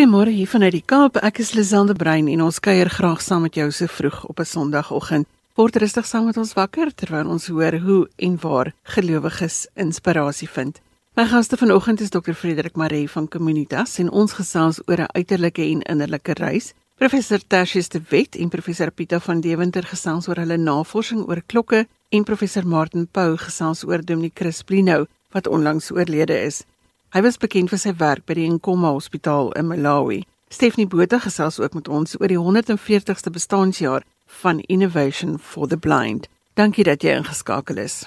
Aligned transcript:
Goeiemôre 0.00 0.32
hier 0.32 0.48
vanuit 0.48 0.72
die 0.72 0.86
Kaap. 0.88 1.18
Ek 1.20 1.42
is 1.42 1.50
Lizande 1.52 1.92
Brein 1.92 2.24
en 2.32 2.40
ons 2.40 2.58
kuier 2.64 2.88
graag 2.88 3.18
saam 3.20 3.42
met 3.44 3.58
jou 3.58 3.66
so 3.68 3.84
vroeg 3.84 4.22
op 4.32 4.38
'n 4.40 4.48
Sondagoggend. 4.48 5.26
Word 5.56 5.76
rustig 5.76 6.06
saam 6.06 6.24
met 6.24 6.38
ons 6.40 6.54
wakker 6.54 6.88
terwyl 6.94 7.28
ons 7.28 7.46
hoor 7.48 7.76
hoe 7.84 8.08
en 8.16 8.38
waar 8.40 8.72
gelowiges 8.82 9.66
inspirasie 9.74 10.48
vind. 10.48 10.80
My 11.16 11.26
gaste 11.26 11.56
vanoggend 11.56 12.00
is 12.00 12.08
Dr. 12.08 12.32
Frederik 12.32 12.76
Maree 12.76 13.10
van 13.10 13.28
Communitas 13.28 13.98
en 13.98 14.10
ons 14.10 14.32
gesels 14.32 14.80
oor 14.86 15.00
'n 15.00 15.12
uiterlike 15.12 15.62
en 15.62 15.82
innerlike 15.82 16.32
reis. 16.32 16.72
Professor 16.96 17.40
Tertius 17.46 17.88
de 17.88 18.00
Wet 18.08 18.36
en 18.36 18.48
professor 18.48 18.90
Pieter 18.90 19.20
van 19.20 19.40
Deventer 19.40 19.82
gesels 19.82 20.28
oor 20.28 20.36
hulle 20.36 20.56
navorsing 20.56 21.28
oor 21.28 21.42
klokke 21.46 21.86
en 22.08 22.24
professor 22.24 22.66
Martin 22.66 23.06
Pau 23.06 23.36
gesels 23.36 23.84
oor 23.84 24.04
Dominic 24.04 24.34
Crisplino 24.34 25.06
wat 25.30 25.46
onlangs 25.46 25.90
oorlede 25.90 26.42
is. 26.42 26.64
Hy 27.10 27.24
was 27.26 27.40
bekend 27.42 27.72
vir 27.72 27.78
sy 27.82 27.90
werk 27.98 28.22
by 28.22 28.36
die 28.38 28.46
Nkoma 28.46 28.92
Hospitaal 28.94 29.48
in 29.58 29.66
Malawi. 29.66 30.20
Stephanie 30.46 30.86
Botha 30.86 31.18
gesels 31.18 31.58
ook 31.58 31.74
met 31.74 31.88
ons 31.90 32.14
oor 32.20 32.30
die 32.30 32.38
140ste 32.38 33.32
bestaanjaar 33.34 34.06
van 34.42 34.60
Innovation 34.70 35.34
for 35.38 35.66
the 35.66 35.76
Blind. 35.76 36.28
Dankie 36.54 36.86
dat 36.86 37.02
jy 37.02 37.16
ingeskakel 37.18 37.82
is. 37.82 38.04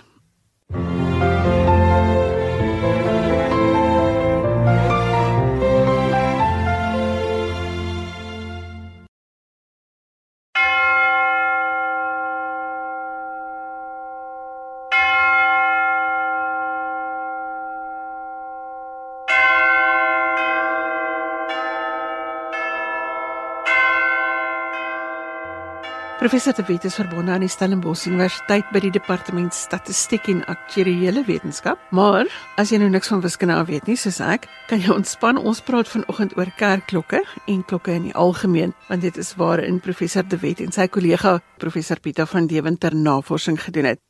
Professor 26.23 26.53
De 26.53 26.63
Wet 26.67 26.83
is 26.83 26.95
verbonde 26.95 27.31
aan 27.31 27.43
die 27.43 27.49
Stellenbosch 27.51 28.05
Universiteit 28.07 28.69
by 28.71 28.79
die 28.79 28.93
Departement 28.95 29.51
Statistiek 29.51 30.29
en 30.31 30.37
Aktuariële 30.47 31.25
Wetenskap. 31.27 31.81
Maar 31.91 32.31
as 32.55 32.71
jy 32.71 32.79
nou 32.79 32.87
niks 32.93 33.11
van 33.11 33.19
wiskunde 33.25 33.57
af 33.59 33.67
weet 33.67 33.89
nie, 33.91 33.97
soos 33.99 34.21
ek, 34.23 34.47
kan 34.69 34.79
jy 34.79 34.93
ontspan. 34.95 35.35
Ons 35.35 35.59
praat 35.67 35.91
vanoggend 35.91 36.37
oor 36.39 36.47
kerkklokke 36.55 37.19
en 37.51 37.59
klokke 37.67 37.97
in 37.97 38.07
die 38.07 38.15
algemeen, 38.15 38.71
want 38.87 39.03
dit 39.03 39.19
is 39.19 39.33
waarin 39.35 39.83
Professor 39.83 40.23
De 40.23 40.39
Wet 40.39 40.63
en 40.63 40.71
sy 40.71 40.87
kollega 40.87 41.41
Professor 41.59 41.99
Pieter 41.99 42.31
van 42.31 42.47
Deventer 42.47 42.95
navorsing 42.95 43.59
gedoen 43.59 43.91
het. 43.91 44.05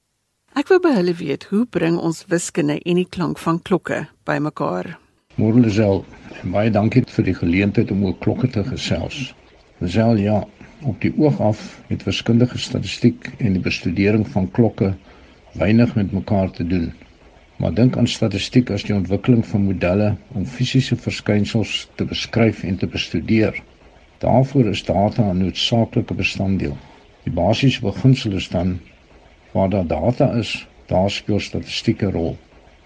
Ek 0.53 0.69
wou 0.69 0.77
by 0.85 0.93
hulle 1.01 1.17
weet, 1.17 1.49
hoe 1.49 1.65
bring 1.65 1.97
ons 1.97 2.27
wiskunde 2.29 2.77
en 2.77 3.01
die 3.01 3.09
klank 3.09 3.41
van 3.41 3.57
klokke 3.57 4.03
bymekaar? 4.29 4.99
Môre 5.41 5.65
Lisel, 5.65 6.05
baie 6.45 6.69
dankie 6.69 7.07
vir 7.09 7.31
die 7.33 7.39
geleentheid 7.41 7.89
om 7.89 8.05
oor 8.05 8.19
klokke 8.21 8.53
te 8.53 8.61
gesels. 8.69 9.31
Lisel, 9.81 10.21
ja, 10.21 10.43
Op 10.83 11.01
die 11.01 11.13
oog 11.17 11.39
af 11.39 11.81
het 11.87 12.03
wiskundige 12.03 12.57
statistiek 12.57 13.29
en 13.37 13.53
die 13.55 13.61
bestudering 13.61 14.27
van 14.27 14.51
klokke 14.51 14.93
weinig 15.51 15.95
met 15.95 16.11
mekaar 16.11 16.51
te 16.51 16.67
doen. 16.67 16.93
Maar 17.55 17.73
dink 17.73 17.97
aan 17.97 18.07
statistiek 18.07 18.69
as 18.69 18.83
die 18.83 18.95
ontwikkeling 18.95 19.45
van 19.47 19.63
modelle 19.63 20.15
om 20.33 20.45
fisiese 20.45 20.95
verskynsels 20.95 21.87
te 21.95 22.05
beskryf 22.05 22.63
en 22.63 22.77
te 22.77 22.87
bestudeer. 22.87 23.61
Daarvoor 24.17 24.65
is 24.65 24.83
data 24.83 25.31
'n 25.31 25.37
noodsaaklike 25.37 26.13
bestanddeel. 26.13 26.77
Die 27.23 27.33
basiese 27.33 27.81
beginsel 27.81 28.31
is 28.31 28.49
dan 28.49 28.79
waar 29.51 29.69
daar 29.69 29.87
data 29.87 30.31
is, 30.33 30.67
daar 30.85 31.11
speel 31.11 31.39
statistiek 31.39 32.01
'n 32.01 32.11
rol. 32.11 32.37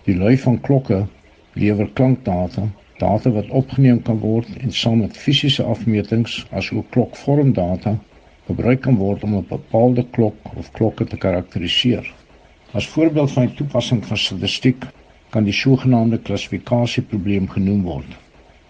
Die 0.04 0.16
lui 0.16 0.38
van 0.38 0.62
klokke 0.62 1.06
lewer 1.54 1.90
klankdata 1.94 2.70
data 2.98 3.32
wat 3.32 3.50
opgeneem 3.50 4.02
kan 4.02 4.20
word 4.20 4.48
en 4.58 4.72
saam 4.72 5.02
met 5.04 5.18
fisiese 5.18 5.64
afmetings 5.64 6.46
asook 6.52 6.90
klokvormdata 6.96 7.98
gebruik 8.48 8.82
kan 8.82 8.96
word 8.96 9.24
om 9.24 9.36
'n 9.36 9.46
bepaalde 9.50 10.06
klok 10.12 10.56
of 10.56 10.72
klokke 10.72 11.06
te 11.06 11.18
karakteriseer. 11.18 12.14
As 12.72 12.88
voorbeeld 12.88 13.32
van 13.32 13.44
'n 13.44 13.54
toepassing 13.54 14.06
van 14.06 14.18
statistiek 14.18 14.86
kan 15.30 15.44
die 15.44 15.54
sogenaamde 15.54 16.18
klassifikasieprobleem 16.18 17.50
genoem 17.50 17.82
word. 17.84 18.10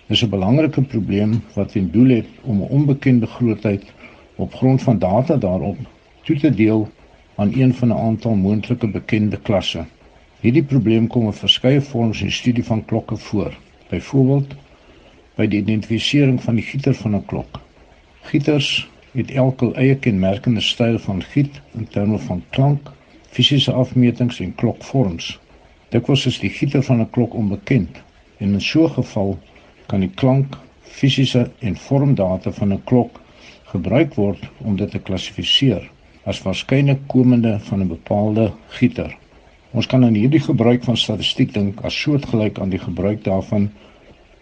Dit 0.08 0.18
is 0.18 0.24
'n 0.24 0.30
belangrike 0.30 0.82
probleem 0.82 1.42
wat 1.54 1.72
ten 1.72 1.92
doel 1.92 2.10
het 2.10 2.28
om 2.44 2.62
'n 2.62 2.70
onbekende 2.78 3.28
grootheid 3.28 3.84
op 4.36 4.54
grond 4.54 4.82
van 4.82 5.00
data 5.00 5.38
daarop 5.38 5.78
toe 6.24 6.38
te 6.40 6.50
deel 6.50 6.90
aan 7.36 7.54
een 7.54 7.74
van 7.74 7.88
'n 7.88 7.98
aantal 8.08 8.36
moontlike 8.36 8.88
bekende 8.88 9.38
klasse. 9.38 9.86
Hierdie 10.40 10.64
probleem 10.64 11.08
kom 11.08 11.26
in 11.26 11.34
verskeie 11.34 11.82
vorms 11.82 12.22
in 12.22 12.32
studie 12.32 12.64
van 12.64 12.86
klokke 12.86 13.18
voor. 13.18 13.58
Byvoorbeeld 13.90 14.54
by 15.38 15.48
die 15.48 15.60
identifisering 15.62 16.42
van 16.44 16.56
die 16.56 16.66
gieter 16.66 16.94
van 16.94 17.16
'n 17.16 17.26
klok. 17.26 17.60
Gieters 18.22 18.90
het 19.12 19.32
elke 19.32 19.74
eie 19.74 19.96
kenmerkende 19.96 20.62
styl 20.62 21.00
van 21.00 21.22
giet 21.24 21.62
in 21.74 21.88
terme 21.88 22.20
van 22.20 22.44
klank, 22.50 22.92
fisiese 23.30 23.72
afmetings 23.72 24.40
en 24.40 24.56
klokvorms. 24.56 25.40
Dikwels 25.90 26.26
is 26.26 26.40
die 26.40 26.50
gieter 26.50 26.84
van 26.84 27.02
'n 27.02 27.10
klok 27.10 27.34
onbekend 27.34 28.02
en 28.38 28.54
in 28.54 28.62
so 28.62 28.84
'n 28.84 28.94
geval 28.94 29.40
kan 29.86 30.00
die 30.00 30.14
klank, 30.16 30.58
fisiese 30.82 31.52
en 31.60 31.78
vormdata 31.78 32.52
van 32.52 32.74
'n 32.74 32.84
klok 32.84 33.22
gebruik 33.64 34.14
word 34.14 34.50
om 34.58 34.76
dit 34.76 34.92
te 34.92 35.00
klassifiseer 35.00 35.90
as 36.24 36.42
waarskynlik 36.42 37.08
komende 37.08 37.60
van 37.60 37.82
'n 37.82 37.88
bepaalde 37.88 38.52
gieter. 38.68 39.18
Ons 39.78 39.86
kan 39.86 40.02
aan 40.06 40.16
hierdie 40.18 40.40
gebruik 40.42 40.88
van 40.88 40.96
statistiek 40.98 41.52
dink 41.54 41.84
as 41.86 41.98
soortgelyk 42.02 42.58
aan 42.64 42.72
die 42.74 42.80
gebruik 42.82 43.20
daarvan 43.26 43.68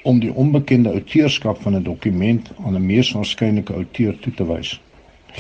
om 0.08 0.22
die 0.24 0.32
onbekende 0.44 0.94
outeurskap 0.96 1.60
van 1.66 1.76
'n 1.76 1.84
dokument 1.84 2.52
aan 2.64 2.78
'n 2.80 2.86
mees 2.86 3.12
waarskynlike 3.12 3.74
outeur 3.74 4.16
toe 4.20 4.34
te 4.34 4.48
wys. 4.52 4.80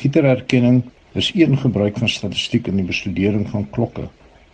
Gieterherkenning 0.01 0.83
is 1.13 1.31
een 1.35 1.57
gebruik 1.57 1.97
van 1.97 2.09
statistiek 2.09 2.67
in 2.67 2.75
die 2.75 2.85
bestudering 2.91 3.47
van 3.49 3.69
klokke. 3.69 4.09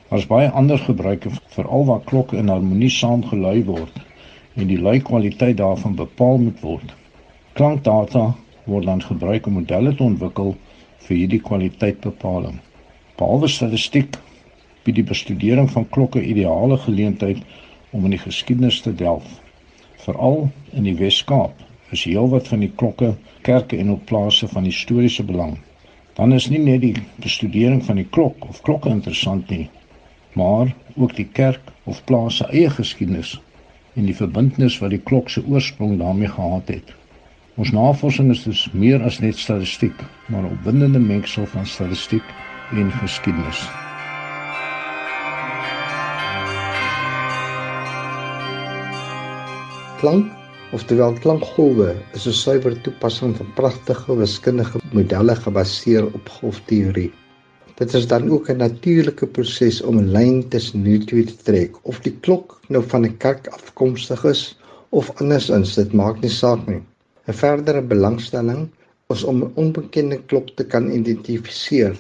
Daar 0.10 0.20
is 0.20 0.28
baie 0.28 0.50
ander 0.50 0.78
gebruike 0.78 1.30
veral 1.58 1.86
waar 1.86 2.04
klokke 2.06 2.38
in 2.38 2.48
harmonie 2.48 2.90
saamgelui 2.90 3.64
word 3.66 4.02
en 4.56 4.68
die 4.68 4.82
lui 4.82 5.00
kwaliteit 5.00 5.58
daarvan 5.58 5.96
bepaal 5.96 6.38
moet 6.38 6.60
word. 6.60 6.94
Klankdata 7.54 8.36
word 8.64 8.86
dan 8.86 9.02
gebruik 9.02 9.46
om 9.46 9.54
modelle 9.54 9.96
te 9.96 10.04
ontwikkel 10.04 10.58
vir 10.98 11.18
hierdie 11.18 11.42
kwaliteitbepaling. 11.42 12.60
Behalwe 13.16 13.48
statistiek 13.48 14.18
bied 14.84 14.96
die 14.96 15.08
bestudering 15.08 15.70
van 15.72 15.90
klokke 15.90 16.22
ideale 16.24 16.78
geleentheid 16.78 17.42
om 17.92 18.06
in 18.08 18.16
die 18.16 18.22
geskiedenis 18.22 18.82
te 18.82 18.94
delf. 18.96 19.28
Veral 20.06 20.50
in 20.72 20.88
die 20.88 20.96
Wes-Kaap 20.98 21.54
is 21.92 22.06
heelwat 22.08 22.48
van 22.48 22.64
die 22.64 22.72
klokke, 22.82 23.14
kerke 23.46 23.78
en 23.78 23.92
op 23.92 24.06
plase 24.10 24.48
van 24.48 24.64
historiese 24.64 25.24
belang. 25.24 25.58
Dan 26.18 26.34
is 26.34 26.50
nie 26.50 26.60
net 26.60 26.82
die 26.82 26.96
bestudering 27.24 27.84
van 27.86 28.00
die 28.02 28.08
klok 28.18 28.48
of 28.50 28.62
klokke 28.68 28.90
interessant 28.90 29.50
nie, 29.50 29.70
maar 30.34 30.74
ook 30.96 31.16
die 31.16 31.28
kerk 31.40 31.72
of 31.84 32.04
plaas 32.06 32.40
se 32.42 32.48
eie 32.52 32.70
geskiedenis 32.70 33.38
en 33.96 34.08
die 34.08 34.16
verbintenis 34.16 34.80
wat 34.80 34.96
die 34.96 35.04
klok 35.12 35.30
se 35.30 35.44
oorsprong 35.44 35.98
daarmee 36.00 36.32
gehad 36.32 36.72
het. 36.72 36.96
Ons 37.60 37.74
navorsing 37.76 38.32
is 38.32 38.44
dus 38.48 38.66
meer 38.72 39.04
as 39.04 39.20
net 39.20 39.38
statistiek, 39.38 40.06
maar 40.28 40.44
'n 40.44 40.58
opwindende 40.58 41.00
mengsel 41.00 41.46
van 41.46 41.66
statistiek 41.66 42.24
en 42.72 42.92
geskiedenis. 42.92 43.68
Klank, 50.02 50.32
oftewel 50.74 51.12
klankgolwe, 51.22 51.92
is 52.18 52.24
'n 52.30 52.34
suiwer 52.34 52.76
toepassing 52.86 53.36
van 53.40 53.50
pragtige 53.58 54.16
wiskundige 54.22 54.80
modelle 54.98 55.36
gebaseer 55.42 56.08
op 56.20 56.32
golfteorie. 56.38 57.12
Dit 57.82 57.94
is 58.00 58.08
dan 58.14 58.26
ook 58.34 58.50
'n 58.50 58.58
natuurlike 58.64 59.30
proses 59.36 59.82
om 59.82 60.00
'n 60.00 60.10
lyn 60.18 60.42
tussen 60.50 60.90
hierdie 60.90 61.08
twee 61.12 61.26
te 61.30 61.38
trek, 61.44 61.78
of 61.86 62.02
die 62.08 62.16
klok 62.26 62.58
nou 62.70 62.84
van 62.94 63.06
'n 63.06 63.18
kerk 63.18 63.48
afkomstig 63.60 64.26
is 64.34 64.44
of 64.90 65.14
andersins, 65.22 65.76
dit 65.76 65.94
maak 65.94 66.22
nie 66.22 66.34
saak 66.40 66.68
nie. 66.68 66.82
'n 67.28 67.40
Verdere 67.44 67.82
belangstelling 67.82 68.70
is 69.14 69.24
om 69.24 69.44
'n 69.44 69.52
onbekende 69.54 70.24
klok 70.26 70.56
te 70.56 70.64
kan 70.64 70.92
identifiseer. 70.92 71.96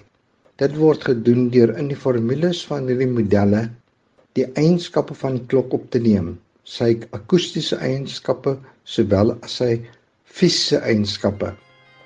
Dit 0.56 0.76
word 0.76 1.04
gedoen 1.04 1.50
deur 1.50 1.78
in 1.78 1.88
die 1.88 2.04
formules 2.06 2.66
van 2.66 2.88
hierdie 2.88 3.14
modelle 3.18 3.70
die 4.34 4.50
eienskappe 4.54 5.14
van 5.14 5.38
die 5.38 5.46
klok 5.46 5.74
op 5.74 5.92
te 5.92 6.00
neem 6.00 6.40
sy 6.64 7.00
akoestiese 7.12 7.78
eienskappe 7.82 8.58
sowel 8.84 9.36
as 9.42 9.58
sy 9.62 9.82
fisiese 10.26 10.82
eienskappe. 10.86 11.52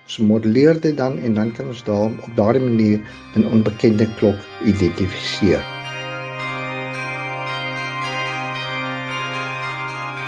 Ons 0.06 0.18
modelleer 0.22 0.80
dit 0.82 0.98
dan 0.98 1.18
en 1.20 1.34
dan 1.34 1.52
kan 1.58 1.68
ons 1.68 1.84
daar 1.84 2.12
op 2.12 2.36
daardie 2.38 2.62
manier 2.62 3.00
'n 3.36 3.46
onbekende 3.46 4.08
klok 4.20 4.38
identifiseer. 4.66 5.64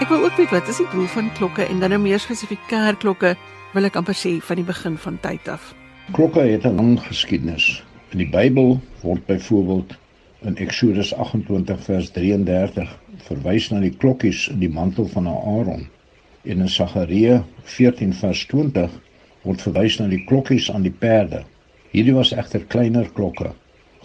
Ek 0.00 0.08
wil 0.08 0.24
ook 0.24 0.36
weet 0.36 0.50
wat 0.50 0.68
is 0.68 0.76
die 0.76 0.90
doel 0.92 1.06
van 1.06 1.32
klokke 1.32 1.64
en 1.64 1.80
dan 1.80 1.90
nou 1.90 2.00
meer 2.00 2.18
spesifiek 2.18 2.60
kerkklokke 2.68 3.36
wil 3.74 3.84
ek 3.84 3.96
amper 3.96 4.14
sê 4.14 4.38
van 4.40 4.56
die 4.56 4.64
begin 4.64 4.96
van 4.96 5.18
tyd 5.20 5.48
af. 5.48 5.74
Klokke 6.12 6.40
het 6.40 6.64
'n 6.64 6.76
lang 6.76 7.00
geskiedenis. 7.00 7.82
In 8.10 8.18
die 8.18 8.30
Bybel 8.30 8.80
word 9.02 9.26
byvoorbeeld 9.26 9.96
in 10.40 10.56
Eksodus 10.56 11.14
28 11.14 11.84
vers 11.84 12.10
33 12.10 12.98
verwys 13.22 13.70
na 13.70 13.80
die 13.80 13.96
klokkies 13.96 14.48
in 14.48 14.60
die 14.60 14.74
mantel 14.80 15.06
van 15.08 15.26
Aaron 15.26 15.88
En 16.48 16.60
in 16.64 16.68
Sagarie 16.68 17.40
14 17.62 18.12
vers 18.14 18.42
20 18.50 18.92
word 19.42 19.62
verwys 19.64 19.96
na 20.00 20.06
die 20.08 20.20
klokkies 20.28 20.68
aan 20.72 20.84
die 20.86 20.94
perde. 21.04 21.40
Hierdie 21.90 22.14
was 22.16 22.30
egter 22.42 22.62
kleiner 22.74 23.08
klokke. 23.16 23.50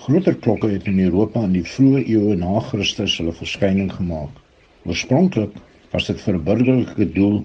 Groter 0.06 0.36
klokke 0.46 0.72
het 0.72 0.90
in 0.92 1.00
Europa 1.04 1.44
in 1.48 1.54
die 1.56 1.66
vroeë 1.76 2.02
eeue 2.02 2.36
na 2.42 2.64
Christus 2.72 3.16
hulle 3.22 3.36
verskyning 3.38 3.94
gemaak. 3.94 4.42
Oorspronklik 4.90 5.56
was 5.94 6.10
dit 6.10 6.20
vir 6.26 6.40
'n 6.40 6.44
burgerlike 6.50 7.08
doel 7.20 7.38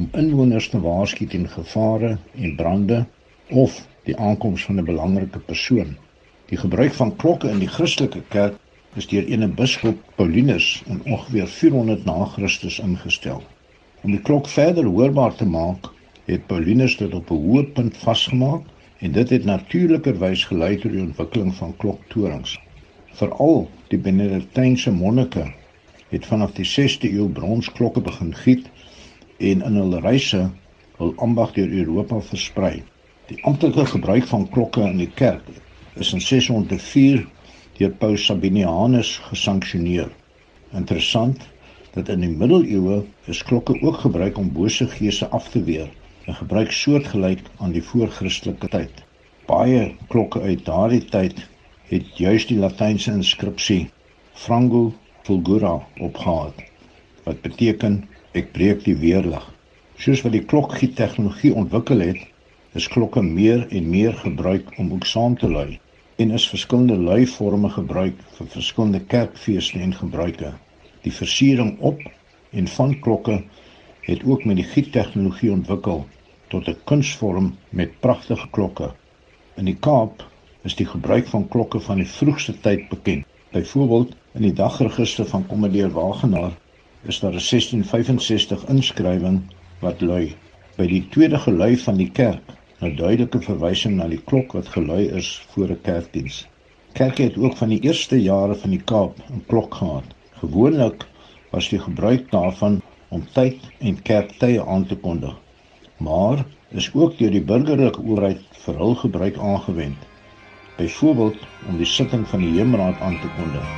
om 0.00 0.08
inwoners 0.24 0.70
te 0.72 0.80
waarsku 0.88 1.26
teen 1.26 1.46
gevare 1.58 2.16
en 2.34 2.56
brande 2.56 3.04
of 3.64 3.78
die 4.08 4.16
aankoms 4.16 4.64
van 4.64 4.80
'n 4.80 4.90
belangrike 4.92 5.44
persoon. 5.52 5.96
Die 6.48 6.58
gebruik 6.64 6.94
van 7.02 7.16
klokke 7.16 7.50
in 7.50 7.62
die 7.62 7.74
Christelike 7.76 8.24
kerk 8.34 8.58
is 8.98 9.06
deur 9.06 9.26
ene 9.30 9.46
biskop 9.48 9.98
Paulinus 10.18 10.82
in 10.86 11.00
ongeveer 11.04 11.46
400 11.46 12.04
na 12.04 12.24
Christus 12.34 12.78
ingestel. 12.82 13.42
Om 14.02 14.16
die 14.16 14.22
klok 14.26 14.48
verder 14.50 14.84
hoorbaar 14.84 15.34
te 15.38 15.46
maak, 15.46 15.92
het 16.26 16.46
Paulinus 16.50 16.96
dit 16.98 17.14
op 17.14 17.30
'n 17.30 17.42
hoë 17.44 17.64
punt 17.76 17.96
vasgemaak 17.96 18.66
en 18.98 19.12
dit 19.12 19.30
het 19.30 19.44
natuurlikerwys 19.44 20.44
gelei 20.44 20.76
tot 20.76 20.92
die 20.92 21.02
ontwikkeling 21.02 21.54
van 21.54 21.76
kloktorings. 21.76 22.58
Veral 23.12 23.68
die 23.88 23.98
Benediktynse 23.98 24.90
monnike 24.90 25.46
het 26.10 26.26
vanaf 26.26 26.52
die 26.52 26.66
6de 26.66 27.12
eeu 27.12 27.28
bronsklokke 27.28 28.00
begin 28.00 28.34
giet 28.34 28.66
en 29.38 29.62
in 29.62 29.76
hul 29.76 29.98
reise 30.00 30.50
hul 30.98 31.12
ambag 31.16 31.52
deur 31.52 31.70
Europa 31.70 32.20
versprei. 32.20 32.82
Die 33.26 33.44
amptelike 33.44 33.86
gebruik 33.86 34.26
van 34.26 34.48
klokke 34.48 34.80
in 34.80 34.98
die 34.98 35.12
kerk 35.14 35.46
is 35.94 36.12
in 36.12 36.20
604 36.20 37.26
deur 37.80 37.92
Paus 38.00 38.26
Sabinianus 38.28 39.10
gesanksioneer. 39.30 40.08
Interessant 40.76 41.46
dat 41.94 42.10
in 42.12 42.20
die 42.20 42.28
middeleeue 42.42 42.98
is 43.32 43.40
klokke 43.50 43.76
ook 43.80 44.02
gebruik 44.02 44.36
om 44.42 44.50
bose 44.52 44.84
geese 44.96 45.28
af 45.38 45.48
te 45.54 45.62
weer, 45.68 45.88
'n 46.26 46.36
gebruik 46.42 46.76
soortgelyk 46.80 47.40
aan 47.56 47.72
die 47.72 47.84
voorchristelike 47.90 48.68
tyd. 48.76 49.00
Baie 49.46 49.96
klokke 50.12 50.44
uit 50.50 50.64
daardie 50.68 51.00
tyd 51.16 51.40
het 51.88 52.18
juis 52.18 52.46
die 52.52 52.60
latynse 52.60 53.16
inskripsie 53.16 53.88
Frango 54.44 54.92
Fulgura 55.22 55.74
opgehad 56.10 56.64
wat 57.24 57.40
beteken 57.40 58.02
ek 58.32 58.52
breek 58.52 58.84
die 58.84 58.98
weerlig. 59.08 59.52
Soos 59.96 60.20
wat 60.22 60.36
die 60.36 60.44
klokgie 60.52 60.92
tegnologie 60.92 61.54
ontwikkel 61.54 62.00
het, 62.00 62.20
is 62.74 62.88
klokke 62.88 63.22
meer 63.22 63.68
en 63.70 63.90
meer 63.90 64.12
gebruik 64.12 64.68
om 64.76 64.92
ook 64.92 65.06
saam 65.06 65.38
te 65.38 65.48
lui 65.48 65.80
en 66.20 66.30
is 66.36 66.48
verskillende 66.48 66.96
luiforme 67.00 67.68
gebruik 67.72 68.18
vir 68.36 68.48
verskillende 68.52 69.00
kerkfeeste 69.12 69.78
en 69.80 69.94
gebruike. 69.96 70.50
Die 71.04 71.12
versiering 71.16 71.78
op 71.90 72.02
en 72.50 72.66
van 72.68 72.92
klokke 73.06 73.38
het 74.04 74.24
ook 74.28 74.44
met 74.44 74.58
die 74.60 74.66
giettegnologie 74.72 75.52
ontwikkel 75.52 76.04
tot 76.52 76.68
'n 76.68 76.76
kunsvorm 76.84 77.56
met 77.70 78.00
pragtige 78.00 78.48
klokke. 78.50 78.90
In 79.56 79.64
die 79.64 79.76
Kaap 79.86 80.26
is 80.62 80.76
die 80.76 80.86
gebruik 80.86 81.26
van 81.26 81.48
klokke 81.48 81.80
van 81.80 81.96
die 81.96 82.10
vroegste 82.18 82.60
tyd 82.60 82.88
bekend. 82.88 83.24
Byvoorbeeld 83.52 84.14
in 84.34 84.42
die 84.42 84.52
dagregister 84.52 85.26
van 85.26 85.46
Kommodeur 85.46 85.90
Wagenaar 85.90 86.52
is 87.02 87.20
daar 87.20 87.32
'n 87.32 87.40
1665 87.40 88.68
inskrywing 88.68 89.42
wat 89.80 90.00
lui: 90.00 90.34
By 90.76 90.86
die 90.86 91.08
tweede 91.08 91.38
gelui 91.38 91.76
van 91.76 91.96
die 91.96 92.10
kerk 92.10 92.59
'n 92.80 92.96
duidelike 92.96 93.40
verwysing 93.44 93.96
na 93.96 94.06
die 94.08 94.22
klok 94.24 94.54
wat 94.56 94.68
gelui 94.74 95.10
is 95.12 95.28
voor 95.52 95.68
'n 95.68 95.80
kerkdiens. 95.84 96.46
Kerke 96.92 97.22
het 97.22 97.36
ook 97.36 97.56
van 97.56 97.68
die 97.68 97.80
eerste 97.80 98.16
jare 98.22 98.54
van 98.54 98.70
die 98.70 98.82
Kaap 98.90 99.18
'n 99.28 99.44
klok 99.46 99.74
gehad. 99.74 100.04
Gewoonlik 100.40 101.04
was 101.50 101.68
die 101.68 101.78
gebruik 101.78 102.30
daarvan 102.30 102.80
om 103.08 103.26
tyd 103.32 103.58
en 103.78 104.02
kerktye 104.02 104.64
aan 104.64 104.86
te 104.86 104.96
kondig. 104.96 105.36
Maar 105.96 106.44
is 106.70 106.90
ook 106.94 107.18
deur 107.18 107.30
die 107.30 107.42
burgerlike 107.42 108.00
owerheid 108.00 108.40
vir 108.64 108.74
hul 108.74 108.94
gebruik 108.94 109.36
aangewend. 109.36 109.98
Byvoorbeeld 110.76 111.36
om 111.68 111.76
die 111.76 111.86
sitting 111.86 112.28
van 112.28 112.40
die 112.40 112.58
hemelraad 112.58 113.00
aan 113.00 113.20
te 113.20 113.28
kondig. 113.36 113.68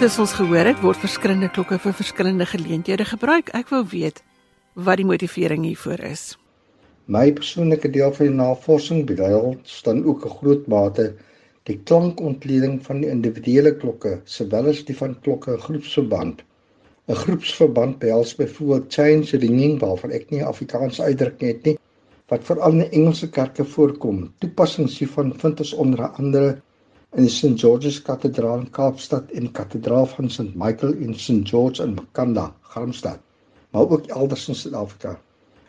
Soos 0.00 0.18
ons 0.18 0.32
gehoor 0.32 0.64
het, 0.64 0.80
word 0.80 0.96
verskillende 0.96 1.48
klokke 1.50 1.78
vir 1.78 1.92
verskillende 1.92 2.46
geleenthede 2.46 3.04
gebruik. 3.04 3.48
Ek 3.48 3.68
wou 3.68 3.84
weet 3.90 4.22
wat 4.74 4.96
die 4.96 5.06
motivering 5.06 5.64
hiervoor 5.64 6.00
is. 6.08 6.38
My 7.06 7.32
persoonlike 7.32 7.90
deel 7.92 8.12
van 8.16 8.26
die 8.26 8.36
navorsing 8.38 9.04
bedryf 9.06 9.58
staan 9.68 10.04
ook 10.04 10.24
'n 10.24 10.36
groot 10.38 10.66
mate 10.66 11.14
die 11.68 11.78
klankontleding 11.90 12.80
van 12.86 13.00
die 13.00 13.10
individuele 13.10 13.74
klokke 13.76 14.20
sowel 14.24 14.68
as 14.72 14.84
die 14.84 14.96
van 14.96 15.20
klokke 15.20 15.58
groepsverband. 15.58 16.42
'n 17.08 17.14
Groepsverband 17.14 17.98
behels 17.98 18.34
byvoorbeeld 18.34 18.92
chain 18.94 19.22
ringing 19.44 19.80
waarvan 19.80 20.10
ek 20.10 20.30
nie 20.30 20.44
Afrikaanse 20.44 21.02
uitdrukking 21.02 21.50
het 21.50 21.64
nie 21.64 21.78
wat 22.32 22.44
veral 22.44 22.72
in 22.72 22.90
Engelse 22.90 23.28
kerke 23.30 23.64
voorkom. 23.64 24.32
Toepassings 24.38 24.98
hiervan 24.98 25.34
vind 25.42 25.60
ons 25.60 25.72
onder 25.72 26.08
andere 26.08 26.62
in 27.16 27.26
die 27.26 27.32
St 27.32 27.60
George's 27.60 27.98
Kathedraal 28.02 28.60
in 28.60 28.70
Kaapstad 28.70 29.30
en 29.32 29.48
die 29.48 29.52
Kathedraal 29.52 30.06
van 30.06 30.30
St 30.30 30.54
Michael 30.54 30.94
in 30.94 31.14
St 31.14 31.42
George 31.50 31.82
in 31.82 31.94
Makanda, 31.94 32.54
Garmstad, 32.62 33.20
maar 33.72 33.88
ook 33.88 34.06
elders 34.06 34.48
in 34.48 34.54
Suid-Afrika. 34.54 35.18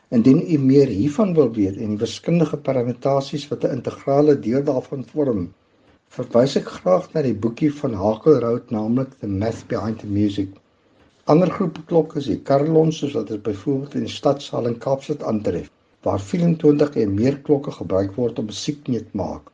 Indien 0.07 0.41
u 0.53 0.57
meer 0.59 0.87
hiervan 0.87 1.33
wil 1.33 1.51
weet 1.51 1.77
en 1.77 1.97
verskillende 1.97 2.57
permutasies 2.57 3.47
wat 3.51 3.63
'n 3.63 3.75
integrale 3.77 4.39
deel 4.39 4.63
daarvan 4.63 5.05
vorm, 5.11 5.45
verwys 6.17 6.55
ek 6.59 6.67
graag 6.79 7.07
na 7.13 7.21
die 7.25 7.37
boekie 7.45 7.71
van 7.73 7.93
Hakelrout 7.93 8.69
naamlik 8.75 9.15
The 9.19 9.27
Math 9.27 9.63
Behind 9.67 9.99
the 9.99 10.07
Music. 10.07 10.49
Ander 11.23 11.51
groepe 11.51 11.85
klokke 11.91 12.19
is 12.19 12.27
die 12.29 12.41
Carillons 12.49 12.97
soos 12.97 13.15
wat 13.17 13.27
dit 13.27 13.43
byvoorbeeld 13.43 13.95
in 13.95 14.05
die 14.07 14.15
stadsaal 14.17 14.67
in 14.67 14.77
Kaapstad 14.77 15.23
aantref 15.23 15.71
waar 16.03 16.19
24 16.19 16.95
en 16.95 17.13
meer 17.15 17.39
klokke 17.47 17.71
gebruik 17.71 18.13
word 18.19 18.39
om 18.39 18.45
musiek 18.51 18.87
mee 18.87 18.99
te 18.99 19.17
maak. 19.17 19.47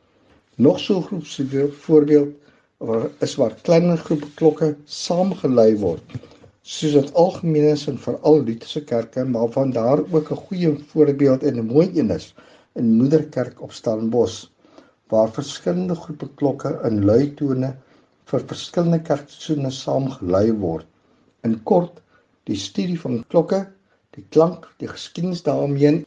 Nog 0.56 0.80
so 0.80 0.98
'n 0.98 1.02
groep 1.02 1.26
se 1.26 1.68
voorbeeld 1.86 2.34
waar 2.76 3.08
is 3.20 3.34
waar 3.36 3.54
kleiner 3.62 3.96
groepe 3.96 4.28
klokke 4.34 4.76
saamgelei 4.84 5.76
word 5.76 6.20
soos 6.70 6.92
dit 6.94 7.14
algemeen 7.18 7.68
is 7.72 7.88
in 7.90 7.96
veral 7.98 8.44
Lutherse 8.46 8.82
kerke 8.92 9.24
maar 9.26 9.48
van 9.54 9.72
daar 9.74 10.02
ook 10.16 10.30
'n 10.30 10.42
goeie 10.46 10.70
voorbeeld 10.90 11.42
en 11.42 11.56
'n 11.58 11.72
mooi 11.74 11.86
een 11.98 12.10
is 12.16 12.34
in 12.78 12.92
Moederkerk 12.98 13.62
op 13.62 13.72
Stellenbosch 13.72 14.44
waar 15.10 15.32
verskillende 15.38 15.94
groepe 15.94 16.28
klokke 16.42 16.70
in 16.88 17.04
lui 17.04 17.34
tone 17.40 17.70
vir 18.32 18.46
verskillende 18.52 19.00
kerkseisoene 19.08 19.70
saamgelei 19.70 20.52
word. 20.52 20.86
In 21.48 21.58
kort, 21.62 21.98
die 22.50 22.60
studie 22.66 23.00
van 23.00 23.24
klokke, 23.34 23.60
die 24.16 24.24
klank, 24.28 24.68
die 24.78 24.92
geskiedenis 24.92 25.42
daarmee 25.42 26.06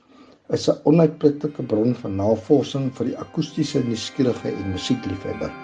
is 0.50 0.70
'n 0.70 0.79
onuitputlike 0.84 1.67
bron 1.74 1.96
van 2.05 2.15
navorsing 2.15 2.89
vir 2.96 3.12
die 3.12 3.20
akoestiese 3.27 3.84
nuuskierige 3.84 4.55
en 4.55 4.72
musiekliefhebber. 4.72 5.62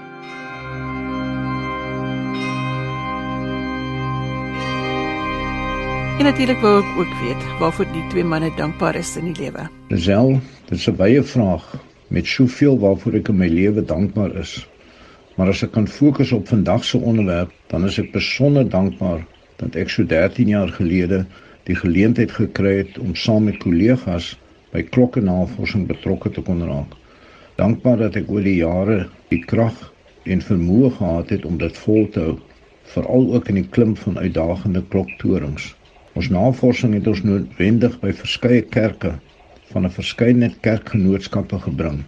En 6.20 6.26
natuurlik 6.26 6.60
wou 6.60 6.72
ek 6.82 6.98
ook 7.00 7.12
weet 7.22 7.44
waarvoor 7.62 7.86
die 7.94 8.02
twee 8.12 8.28
manne 8.28 8.50
dankbaar 8.58 8.98
is 9.00 9.14
in 9.16 9.30
die 9.30 9.38
lewe. 9.46 9.70
Lisel, 9.88 10.34
dit 10.68 10.76
is 10.78 10.88
'n 10.92 10.96
baie 11.00 11.22
vraag 11.24 11.64
met 12.08 12.28
soveel 12.28 12.76
waarvoor 12.80 13.14
ek 13.20 13.30
in 13.32 13.38
my 13.38 13.48
lewe 13.48 13.86
dankbaar 13.86 14.36
is. 14.36 14.68
Maar 15.36 15.48
as 15.48 15.64
ek 15.64 15.72
kan 15.72 15.88
fokus 15.88 16.32
op 16.32 16.48
vandag 16.48 16.84
se 16.84 16.98
onderwerp, 16.98 17.54
dan 17.68 17.86
is 17.86 18.00
ek 18.00 18.12
besonder 18.12 18.70
dankbaar 18.70 19.26
dat 19.56 19.76
ek 19.76 19.90
so 19.90 20.04
13 20.04 20.48
jaar 20.48 20.68
gelede 20.68 21.26
die 21.64 21.76
geleentheid 21.76 22.32
gekry 22.32 22.78
het 22.78 23.00
om 23.00 23.16
saam 23.16 23.44
met 23.44 23.64
kollegas 23.64 24.38
by 24.72 24.84
klokkenavorsing 24.84 25.88
betrokke 25.88 26.30
te 26.30 26.42
kon 26.42 26.68
raak. 26.68 27.00
Dankbaar 27.56 27.98
dat 27.98 28.16
ek 28.16 28.30
oor 28.30 28.44
die 28.44 28.60
jare 28.60 29.08
die 29.30 29.46
krag 29.46 29.94
en 30.26 30.42
vermoë 30.42 30.92
gehad 31.00 31.30
het 31.30 31.46
om 31.46 31.58
dit 31.58 31.78
vol 31.78 32.10
te 32.10 32.20
hou, 32.20 32.40
veral 32.84 33.34
ook 33.34 33.48
in 33.48 33.56
die 33.56 33.70
klim 33.70 33.96
van 33.96 34.18
uitdagende 34.18 34.84
kloktorings. 34.90 35.79
Ons 36.18 36.30
navorsing 36.34 36.94
het 36.98 37.08
ons 37.08 37.22
noodwendig 37.24 38.00
by 38.02 38.12
verskeie 38.22 38.62
kerke 38.76 39.12
van 39.72 39.86
'n 39.86 39.94
verskeidenheid 39.98 40.56
kerkgenootskappe 40.66 41.60
gebring. 41.66 42.00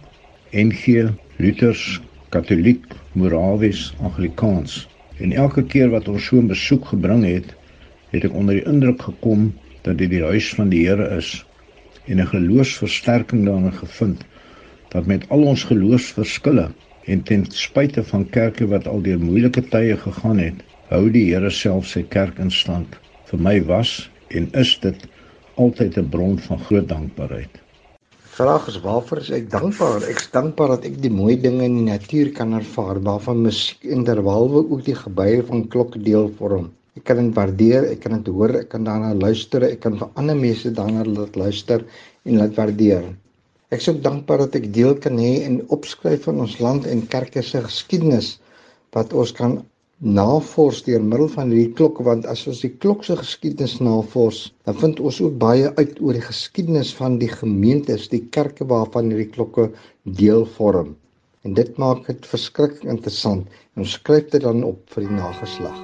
NG, 0.50 1.12
Luthers, 1.36 2.00
Katoliek, 2.28 2.84
Morawies, 3.12 3.94
Anglikaans. 4.00 4.88
En 5.18 5.32
elke 5.32 5.62
keer 5.62 5.90
wat 5.90 6.08
ons 6.08 6.24
so 6.24 6.36
'n 6.36 6.46
besoek 6.46 6.84
gebring 6.84 7.24
het, 7.24 7.54
het 8.10 8.24
ek 8.24 8.34
onder 8.34 8.54
die 8.54 8.66
indruk 8.72 9.02
gekom 9.02 9.52
dat 9.82 9.98
dit 9.98 10.10
die 10.10 10.22
huis 10.22 10.54
van 10.54 10.68
die 10.68 10.86
Here 10.86 11.08
is 11.16 11.44
en 12.06 12.20
'n 12.20 12.26
geloofsversterking 12.26 13.44
daarin 13.44 13.72
gevind 13.72 14.24
dat 14.88 15.06
met 15.06 15.28
al 15.28 15.42
ons 15.42 15.64
geloofsverskille 15.64 16.70
en 17.04 17.22
ten 17.22 17.46
spyte 17.48 18.04
van 18.04 18.28
kerke 18.28 18.66
wat 18.66 18.86
al 18.86 19.02
deur 19.02 19.20
moeilike 19.20 19.62
tye 19.68 19.96
gegaan 19.96 20.38
het, 20.38 20.58
hou 20.88 21.10
die 21.10 21.34
Here 21.34 21.50
self 21.50 21.86
sy 21.86 22.02
kerk 22.02 22.38
in 22.38 22.50
stand. 22.50 22.98
Vir 23.32 23.40
my 23.40 23.58
was 23.64 23.90
en 24.36 24.50
is 24.60 24.70
dit 24.80 25.04
altyd 25.62 25.94
'n 26.00 26.08
bron 26.14 26.34
van 26.46 26.58
groot 26.64 26.88
dankbaarheid. 26.88 27.54
Vraag 28.32 28.66
is 28.68 28.76
waarvoor 28.80 29.20
is 29.22 29.30
ek 29.30 29.46
dankbaar? 29.54 30.04
Ek 30.08 30.20
is 30.20 30.28
dankbaar 30.34 30.68
dat 30.74 30.84
ek 30.90 30.98
die 31.00 31.12
mooi 31.12 31.38
dinge 31.40 31.64
in 31.64 31.78
die 31.78 31.86
natuur 31.86 32.32
kan 32.36 32.52
ervaar, 32.52 33.00
waarvan 33.00 33.40
musiek 33.46 33.88
en 33.96 34.04
terwylwe 34.04 34.62
ook 34.68 34.84
die 34.84 34.98
gebye 35.00 35.40
van 35.48 35.64
klokke 35.68 36.02
deel 36.10 36.28
vorm. 36.36 36.68
Ek 36.96 37.08
kan 37.08 37.24
dit 37.24 37.34
waardeer, 37.40 37.88
ek 37.94 38.04
kan 38.04 38.18
dit 38.18 38.28
hoor, 38.36 38.52
ek 38.60 38.68
kan 38.68 38.84
daarna 38.84 39.14
luister, 39.14 39.64
ek 39.64 39.80
kan 39.80 39.96
vir 39.96 40.12
ander 40.14 40.36
mense 40.36 40.76
daarna 40.82 41.08
laat 41.08 41.36
luister 41.36 41.84
en 42.28 42.36
laat 42.36 42.54
waardeer. 42.60 43.08
Ek 43.72 43.80
is 43.80 43.88
ook 43.88 44.04
dankbaar 44.04 44.44
dat 44.44 44.60
ek 44.60 44.72
deel 44.76 44.94
kan 45.00 45.16
hê 45.16 45.34
in 45.48 45.62
opskryf 45.72 46.28
van 46.28 46.44
ons 46.44 46.60
land 46.60 46.84
en 46.84 47.06
kerke 47.08 47.40
se 47.40 47.64
geskiedenis 47.64 48.34
wat 48.92 49.16
ons 49.16 49.32
kan 49.32 49.62
navors 50.02 50.80
deur 50.82 51.02
middel 51.02 51.28
van 51.30 51.52
hierdie 51.54 51.74
klokke 51.78 52.02
want 52.02 52.26
as 52.26 52.42
ons 52.50 52.64
die 52.64 52.72
klok 52.82 53.04
se 53.06 53.14
geskiedenis 53.20 53.76
navors, 53.78 54.48
dan 54.66 54.74
vind 54.80 55.00
ons 55.00 55.20
ook 55.22 55.36
baie 55.38 55.70
uit 55.78 56.00
oor 56.02 56.18
die 56.18 56.24
geskiedenis 56.26 56.90
van 56.98 57.20
die 57.20 57.30
gemeentes, 57.30 58.08
die 58.10 58.24
kerke 58.34 58.66
waarvan 58.66 59.12
hierdie 59.12 59.30
klokke 59.30 59.68
deel 60.02 60.42
vorm. 60.58 60.96
En 61.46 61.54
dit 61.54 61.70
maak 61.78 62.02
dit 62.10 62.26
verskriklik 62.26 62.82
interessant 62.90 63.46
en 63.46 63.86
ons 63.86 63.94
skryf 63.94 64.26
dit 64.34 64.42
dan 64.42 64.64
op 64.66 64.82
vir 64.94 65.06
die 65.06 65.14
nageslag. 65.14 65.78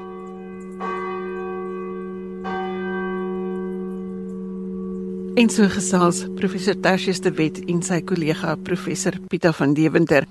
En 5.39 5.47
so 5.55 5.71
gesels 5.71 6.25
professor 6.35 6.75
Tertius 6.75 7.23
de 7.23 7.31
Wet 7.39 7.63
en 7.71 7.79
sy 7.87 8.01
kollega 8.03 8.57
professor 8.67 9.15
Pieter 9.31 9.55
van 9.55 9.79
Deventer. 9.79 10.27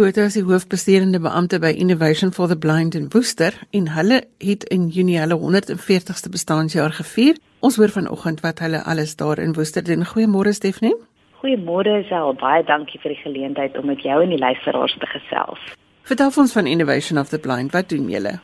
Botha 0.00 0.22
is 0.30 0.36
die 0.38 0.46
hoofbestuurende 0.48 1.18
beampte 1.20 1.58
by 1.60 1.74
Innovation 1.76 2.30
for 2.32 2.48
the 2.48 2.56
Blind 2.56 2.94
in 2.96 3.10
Woester 3.12 3.52
en 3.76 3.90
hulle 3.92 4.22
het 4.40 4.64
in 4.72 4.86
Junie 4.88 5.18
hulle 5.20 5.36
140ste 5.36 6.32
bestaanjaar 6.32 6.94
gevier. 6.96 7.36
Ons 7.60 7.76
hoor 7.76 7.92
vanoggend 7.92 8.40
wat 8.40 8.62
hulle 8.64 8.80
alles 8.88 9.12
daar 9.20 9.42
in 9.44 9.52
Woester 9.58 9.84
doen. 9.84 10.06
Goeiemôre 10.08 10.54
Stephanie. 10.56 10.96
Goeiemôre 11.42 11.98
Sel, 12.08 12.32
baie 12.40 12.64
dankie 12.64 13.00
vir 13.02 13.12
die 13.12 13.20
geleentheid 13.26 13.76
om 13.76 13.92
met 13.92 14.00
jou 14.00 14.22
en 14.24 14.32
die 14.32 14.40
luisteraars 14.40 14.96
te 15.04 15.10
gesels. 15.12 15.68
Vertel 16.08 16.32
ons 16.46 16.56
van 16.56 16.72
Innovation 16.78 17.20
of 17.20 17.28
the 17.28 17.38
Blind. 17.38 17.76
Wat 17.76 17.92
doen 17.92 18.08
julle? 18.08 18.38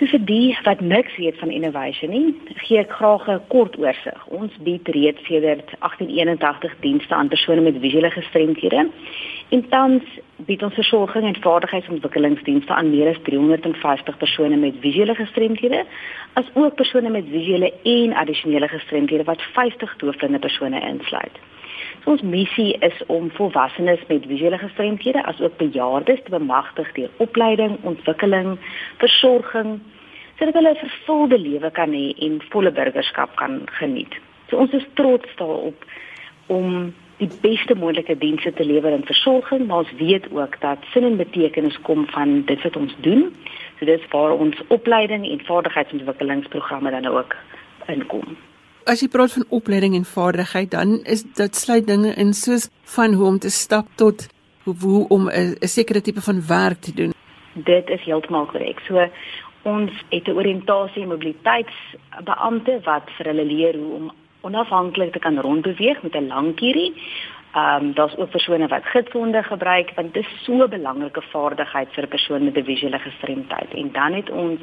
So 0.00 0.06
vir 0.08 0.22
die 0.24 0.56
wat 0.64 0.80
niks 0.80 1.16
weet 1.20 1.36
van 1.38 1.50
innovation 1.52 2.08
nie, 2.08 2.30
gee 2.64 2.78
ek 2.80 2.92
graag 2.96 3.26
'n 3.28 3.42
kort 3.52 3.74
oorsig. 3.76 4.20
Ons 4.32 4.56
bied 4.64 4.88
reeds 4.88 5.20
sedert 5.28 5.68
1881 5.84 6.72
dienste 6.80 7.14
aan 7.14 7.28
persone 7.28 7.60
met 7.60 7.76
visuele 7.80 8.10
gestremthede. 8.10 8.88
En 9.50 9.68
tans 9.68 10.02
bied 10.36 10.62
ons 10.62 10.74
versorging 10.74 11.24
en 11.26 11.42
vaardigheidsontwikkelingsdienste 11.42 12.72
aan 12.72 12.90
meer 12.90 13.08
as 13.08 13.20
350 13.22 14.16
persone 14.16 14.56
met 14.56 14.80
visuele 14.80 15.14
gestremthede, 15.14 15.84
asook 16.32 16.74
persone 16.74 17.10
met 17.10 17.24
visuele 17.28 17.72
en 17.82 18.12
addisionele 18.12 18.68
gestremthede 18.68 19.24
wat 19.24 19.42
50 19.42 19.96
doofblinde 19.96 20.38
persone 20.38 20.80
insluit. 20.80 21.36
Ons 22.04 22.22
missie 22.22 22.76
is 22.80 23.02
om 23.06 23.28
volwassenes 23.36 24.00
met 24.08 24.26
visuele 24.26 24.58
gestremthede 24.58 25.22
asook 25.28 25.56
bejaardes 25.60 26.22
te 26.24 26.30
bemagtig 26.30 26.92
deur 26.96 27.10
opleiding, 27.16 27.76
ontwikkeling, 27.84 28.56
versorging 29.02 29.80
sodat 30.38 30.54
hulle 30.54 30.70
'n 30.72 30.80
vervulde 30.86 31.38
lewe 31.38 31.70
kan 31.70 31.92
hê 31.92 32.14
en 32.26 32.40
volle 32.48 32.72
burgerskap 32.72 33.36
kan 33.36 33.62
geniet. 33.64 34.14
So 34.48 34.56
ons 34.56 34.72
is 34.72 34.86
trots 34.94 35.28
daarop 35.36 35.84
om 36.46 36.94
die 37.16 37.30
beste 37.40 37.74
moontlike 37.74 38.18
dienste 38.18 38.52
te 38.52 38.64
lewer 38.64 38.92
in 38.92 39.04
versorging, 39.04 39.66
maar 39.66 39.84
ons 39.84 39.92
weet 39.98 40.32
ook 40.32 40.60
dat 40.60 40.78
sin 40.92 41.04
en 41.04 41.16
betekenis 41.16 41.80
kom 41.80 42.06
van 42.06 42.42
dit 42.44 42.62
wat 42.62 42.76
ons 42.76 42.96
doen. 43.00 43.36
So 43.78 43.84
dis 43.84 44.08
waar 44.08 44.32
ons 44.32 44.56
opleiding 44.68 45.28
en 45.28 45.44
vaardigheidsontwikkelingsprogramme 45.44 46.90
dan 46.90 47.06
ook 47.06 47.36
inkom 47.86 48.36
as 48.90 49.00
jy 49.04 49.08
praat 49.08 49.32
van 49.32 49.46
opleiding 49.54 49.94
en 49.94 50.04
vaardigheid, 50.04 50.70
dan 50.70 50.98
is 51.04 51.22
dit 51.38 51.56
sluit 51.56 51.86
dinge 51.86 52.14
in 52.18 52.32
soos 52.34 52.68
van 52.96 53.14
hoe 53.14 53.26
om 53.26 53.38
te 53.38 53.50
stap 53.50 53.86
tot 53.94 54.26
hoe, 54.64 54.74
hoe 54.82 55.08
om 55.08 55.28
'n 55.30 55.56
sekere 55.60 56.00
tipe 56.00 56.20
van 56.20 56.46
werk 56.46 56.80
te 56.80 56.94
doen. 56.94 57.12
Dit 57.54 57.88
is 57.88 58.02
heeltemal 58.04 58.46
korrek. 58.46 58.80
So 58.80 59.08
ons 59.62 59.90
het 60.08 60.26
'n 60.28 60.38
oriëntasie 60.40 61.06
mobiliteitsbeampte 61.06 62.80
wat 62.84 63.06
vir 63.16 63.26
hulle 63.26 63.44
leer 63.44 63.74
hoe 63.76 63.94
om 63.94 64.12
onafhanklik 64.40 65.12
te 65.12 65.18
kan 65.18 65.38
rondbeweeg 65.38 66.02
met 66.02 66.14
'n 66.14 66.26
lang 66.26 66.54
kierie. 66.54 66.92
Ehm 67.54 67.84
um, 67.84 67.94
daar's 67.94 68.16
ook 68.16 68.30
persone 68.30 68.68
wat 68.68 68.84
gidsonde 68.84 69.42
gebruik 69.42 69.92
want 69.94 70.14
dit 70.14 70.24
is 70.24 70.44
so 70.44 70.52
'n 70.52 70.68
belangrike 70.68 71.22
vaardigheid 71.22 71.88
vir 71.92 72.04
'n 72.04 72.08
persoon 72.08 72.44
met 72.44 72.56
'n 72.56 72.64
visuele 72.64 72.98
gestremdheid. 72.98 73.74
En 73.74 73.92
dan 73.92 74.12
het 74.12 74.30
ons 74.30 74.60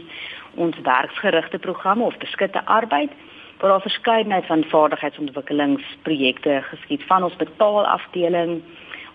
ons 0.56 0.76
werksgerigte 0.84 1.60
programme 1.60 2.04
of 2.04 2.18
beskitte 2.18 2.66
arbeid 2.66 3.12
waar 3.60 3.70
daar 3.70 3.82
verskeidenheid 3.82 4.46
van 4.46 4.64
vaardigheidsontwikkelingsprojekte 4.64 6.60
geskied 6.64 7.04
van 7.04 7.24
ons 7.24 7.36
betaalafdeling, 7.36 8.62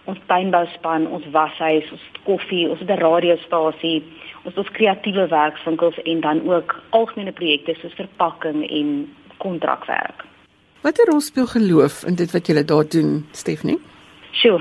ons 0.05 0.19
tuinbouspan, 0.27 1.07
ons 1.07 1.27
washuis, 1.31 1.91
ons 1.91 2.03
koffie, 2.25 2.69
ons 2.71 2.81
radiostasie, 2.81 4.03
ons 4.43 4.57
ons 4.59 4.71
kreatiewe 4.71 5.27
werkswinkels 5.31 5.99
en 6.03 6.21
dan 6.21 6.43
ook 6.49 6.75
algemene 6.91 7.33
projekte 7.33 7.75
soos 7.81 7.95
verpakking 7.95 8.67
en 8.71 9.15
kontrakwerk. 9.37 10.25
Watter 10.83 11.07
rol 11.07 11.21
speel 11.21 11.47
geloof 11.47 12.03
in 12.05 12.15
dit 12.19 12.31
wat 12.35 12.47
julle 12.47 12.65
daar 12.65 12.89
doen, 12.89 13.27
Stephanie? 13.31 13.79
Sjoe, 14.33 14.59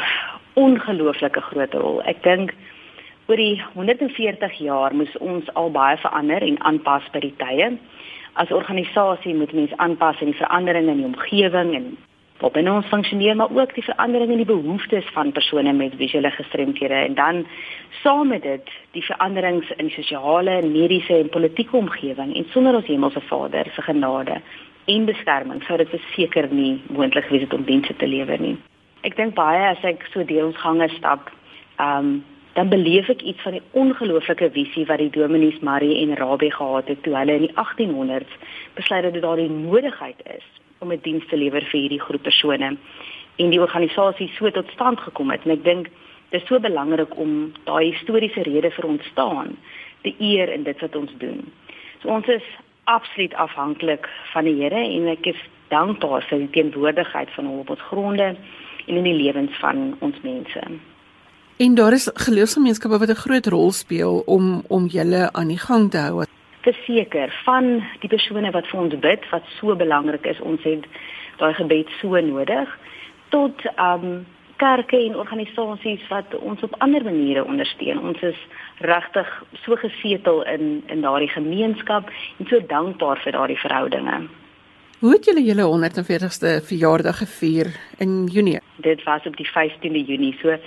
ongelooflike 0.54 1.42
groot 1.42 1.74
rol. 1.74 2.02
Ek 2.06 2.22
dink 2.24 2.54
oor 3.26 3.40
die 3.40 3.58
140 3.74 4.60
jaar 4.62 4.94
moes 4.94 5.14
ons 5.18 5.50
al 5.58 5.72
baie 5.74 5.98
verander 5.98 6.46
en 6.46 6.60
aanpas 6.70 7.08
by 7.14 7.24
die 7.26 7.34
tye 7.42 7.72
as 8.34 8.52
organisasie 8.52 9.36
moet 9.36 9.54
mens 9.54 9.76
aanpas 9.76 10.20
aan 10.20 10.32
die 10.32 10.40
veranderinge 10.40 10.92
in 10.92 11.04
die 11.04 11.06
omgewing 11.06 11.76
en 11.76 11.98
op 12.42 12.56
en 12.56 12.72
ons 12.72 12.88
funksioneer 12.90 13.36
maar 13.36 13.54
ook 13.54 13.74
die 13.74 13.84
veranderinge 13.84 14.32
in 14.32 14.44
die 14.44 14.54
behoeftes 14.54 15.06
van 15.14 15.32
persone 15.32 15.74
met 15.74 15.94
visuele 15.98 16.32
gestremthede 16.32 16.94
en 16.94 17.14
dan 17.14 17.46
saam 18.02 18.28
met 18.28 18.42
dit 18.42 18.72
die 18.92 19.04
veranderings 19.06 19.70
in 19.78 19.86
die 19.86 19.96
sosiale, 19.96 20.62
mediese 20.62 21.18
en 21.18 21.30
politieke 21.30 21.78
omgewing 21.78 22.36
en 22.36 22.48
sonder 22.50 22.76
ons 22.76 22.90
hemelse 22.90 23.22
Vader 23.22 23.70
se 23.76 23.82
genade 23.82 24.42
en 24.86 25.06
beskerming 25.06 25.64
sou 25.64 25.78
dit 25.78 26.02
seker 26.16 26.48
nie 26.54 26.82
moontlik 26.90 27.28
gewees 27.30 27.46
het 27.46 27.54
om 27.54 27.64
dienste 27.64 27.96
te 27.96 28.08
lewer 28.08 28.42
nie. 28.42 28.58
Ek 29.06 29.16
dink 29.18 29.36
baie 29.38 29.70
as 29.70 29.84
ek 29.86 30.04
so 30.14 30.26
deel 30.26 30.50
ons 30.50 30.62
gange 30.62 30.90
stap, 30.98 31.32
ehm 31.78 31.98
um, 31.98 32.12
dan 32.54 32.70
beleef 32.70 33.10
ek 33.10 33.22
iets 33.22 33.42
van 33.42 33.56
die 33.56 33.64
ongelooflike 33.72 34.50
visie 34.52 34.86
wat 34.86 35.00
die 35.00 35.10
dominees 35.10 35.60
Marie 35.60 36.02
en 36.02 36.18
Rabie 36.20 36.52
gehad 36.52 36.88
het 36.92 37.04
toe 37.04 37.16
hulle 37.16 37.38
in 37.40 37.48
die 37.48 37.56
1800s 37.56 38.34
besluit 38.76 39.04
het 39.04 39.14
dat 39.14 39.22
daar 39.22 39.40
'n 39.40 39.66
nodigheid 39.68 40.20
is 40.36 40.46
om 40.80 40.92
'n 40.92 41.00
diens 41.02 41.28
te 41.28 41.38
lewer 41.38 41.62
vir 41.62 41.80
hierdie 41.80 42.02
groep 42.02 42.24
persone 42.24 42.78
en 43.36 43.50
die 43.50 43.62
organisasie 43.62 44.32
so 44.38 44.52
tot 44.52 44.70
stand 44.74 45.00
gekom 45.00 45.32
het 45.32 45.46
en 45.46 45.52
ek 45.52 45.64
dink 45.64 45.90
dit 46.30 46.42
is 46.42 46.48
so 46.48 46.60
belangrik 46.60 47.18
om 47.18 47.54
daai 47.64 47.92
historiese 47.92 48.42
rede 48.42 48.72
vir 48.72 48.86
ons 48.86 49.06
staan 49.06 49.58
te 50.02 50.14
eer 50.20 50.50
in 50.50 50.64
dit 50.64 50.80
wat 50.80 50.96
ons 50.96 51.12
doen. 51.18 51.52
So 52.02 52.10
ons 52.10 52.28
is 52.28 52.44
absoluut 52.84 53.34
afhanklik 53.34 54.10
van 54.34 54.44
die 54.44 54.56
Here 54.62 54.84
en 54.84 55.08
ek 55.08 55.26
is 55.26 55.42
dankbaar 55.68 56.26
vir 56.30 56.38
die 56.38 56.50
teenwoordigheid 56.50 57.30
van 57.36 57.46
hom 57.46 57.60
op 57.60 57.70
ons 57.70 57.90
gronde 57.92 58.36
en 58.86 58.96
in 58.96 59.04
die 59.04 59.18
lewens 59.24 59.60
van 59.60 59.96
ons 60.00 60.18
mense. 60.22 60.62
En 61.62 61.76
daar 61.76 61.94
is 61.94 62.10
geloofsgemeenskappe 62.14 62.98
wat 62.98 63.10
'n 63.10 63.24
groot 63.26 63.46
rol 63.46 63.72
speel 63.72 64.24
om 64.26 64.64
om 64.68 64.86
julle 64.86 65.34
aan 65.34 65.48
die 65.48 65.64
gang 65.68 65.92
te 65.92 65.98
hou. 65.98 66.26
Verseker 66.62 67.42
van 67.46 67.84
die 68.00 68.10
persone 68.10 68.52
wat 68.52 68.68
vir 68.68 68.80
ons 68.80 69.00
bid 69.00 69.30
wat 69.30 69.44
so 69.60 69.76
belangrik 69.76 70.26
is, 70.26 70.40
ons 70.40 70.64
het 70.64 70.86
daai 71.38 71.54
gebed 71.54 71.88
so 72.00 72.20
nodig 72.20 72.70
tot 73.30 73.56
um 73.78 74.26
kerke 74.56 74.98
en 74.98 75.16
organisasies 75.16 76.08
wat 76.10 76.36
ons 76.36 76.62
op 76.62 76.76
ander 76.78 77.04
maniere 77.04 77.46
ondersteun. 77.46 78.00
Ons 78.00 78.22
is 78.22 78.40
regtig 78.78 79.44
so 79.64 79.76
gesetel 79.76 80.44
in 80.44 80.84
in 80.88 81.02
daardie 81.02 81.34
gemeenskap 81.34 82.10
en 82.38 82.46
so 82.48 82.60
dankbaar 82.68 83.20
vir 83.24 83.32
daardie 83.32 83.60
verhoudinge. 83.60 84.28
Hoe 85.00 85.12
het 85.12 85.26
julle 85.26 85.44
julle 85.44 85.66
140ste 85.66 86.66
verjaardag 86.66 87.18
gevier 87.18 87.68
in 87.98 88.26
Junie? 88.26 88.60
Dit 88.76 89.04
was 89.04 89.26
op 89.26 89.38
die 89.38 89.50
15de 89.50 90.06
Junie. 90.06 90.38
So 90.42 90.58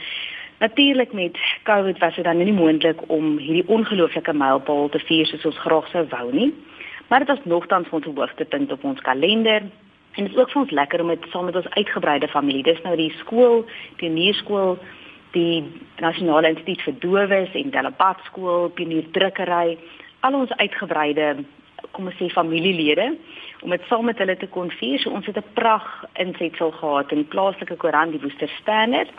Natuurlik 0.64 1.12
met 1.12 1.38
COVID 1.62 1.98
was 1.98 2.14
dit 2.14 2.24
dan 2.24 2.36
nie 2.36 2.52
moontlik 2.52 3.00
om 3.06 3.36
hierdie 3.36 3.68
ongelooflike 3.68 4.32
mylpaal 4.32 4.88
te 4.88 4.98
vier 4.98 5.26
soos 5.28 5.44
ons 5.50 5.58
graag 5.60 5.90
sou 5.92 6.04
wou 6.08 6.28
nie. 6.32 6.54
Maar 7.08 7.18
dit 7.18 7.28
was 7.28 7.42
nogtans 7.44 7.90
ons 7.90 8.06
hoogtepunt 8.06 8.72
op 8.72 8.84
ons 8.84 9.00
kalender 9.04 9.66
en 10.14 10.24
dit 10.24 10.30
is 10.32 10.38
ook 10.38 10.50
vir 10.50 10.62
ons 10.62 10.72
lekker 10.78 11.02
om 11.04 11.12
dit 11.12 11.26
saam 11.32 11.44
met 11.44 11.58
ons 11.60 11.68
uitgebreide 11.76 12.28
familie. 12.32 12.62
Dis 12.62 12.80
nou 12.86 12.96
die 12.96 13.10
skool, 13.18 13.66
die 14.00 14.08
nuurskool, 14.08 14.78
die 15.36 15.66
Nasionale 16.00 16.54
Instituut 16.54 16.86
vir 16.86 16.96
Dowes 17.04 17.60
en 17.60 17.76
Delabat 17.76 18.24
skool, 18.30 18.70
Pionier 18.72 19.10
Drukkery, 19.12 19.76
al 20.24 20.40
ons 20.40 20.56
uitgebreide 20.56 21.34
kom 21.92 22.08
ons 22.08 22.16
sê 22.16 22.30
familielede 22.32 23.10
om 23.64 23.70
dit 23.70 23.82
saam 23.88 24.04
met 24.04 24.18
hulle 24.18 24.36
te 24.36 24.46
kon 24.46 24.70
vier. 24.70 24.98
So 25.00 25.10
ons 25.10 25.26
het 25.26 25.36
'n 25.36 25.52
prag 25.54 26.04
insetsel 26.12 26.70
gehad 26.70 27.12
in 27.12 27.28
plaaslike 27.28 27.76
koerant 27.76 28.10
die 28.10 28.20
Woester 28.20 28.48
Standard. 28.60 29.10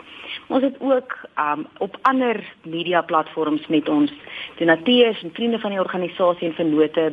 Ons 0.46 0.62
het 0.62 0.76
ook 0.80 1.18
um, 1.38 1.66
op 1.78 1.98
ander 2.02 2.44
media 2.62 3.02
platforms 3.02 3.66
met 3.66 3.88
ons 3.88 4.12
donateurs 4.56 5.22
en 5.22 5.30
vriende 5.32 5.58
van 5.58 5.70
die 5.70 5.80
organisasie 5.80 6.48
en 6.48 6.54
vennote 6.54 7.12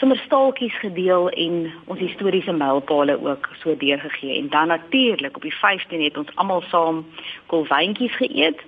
sommer 0.00 0.16
staaltjies 0.16 0.78
gedeel 0.78 1.28
en 1.28 1.72
ons 1.84 1.98
historiese 1.98 2.52
mylpale 2.52 3.18
ook 3.20 3.48
so 3.62 3.76
deurgegee 3.76 4.38
en 4.38 4.48
dan 4.48 4.66
natuurlik 4.66 5.36
op 5.36 5.42
die 5.42 5.54
15 5.54 6.02
het 6.02 6.16
ons 6.16 6.34
almal 6.34 6.62
saam 6.62 7.06
kolwyntjies 7.46 8.16
geëet 8.16 8.60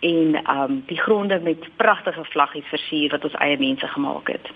en 0.00 0.40
um 0.56 0.82
die 0.86 0.98
gronde 0.98 1.40
met 1.40 1.68
pragtige 1.76 2.24
vlaggies 2.24 2.66
versier 2.66 3.10
wat 3.10 3.24
ons 3.24 3.38
eie 3.38 3.58
mense 3.58 3.86
gemaak 3.86 4.28
het. 4.28 4.50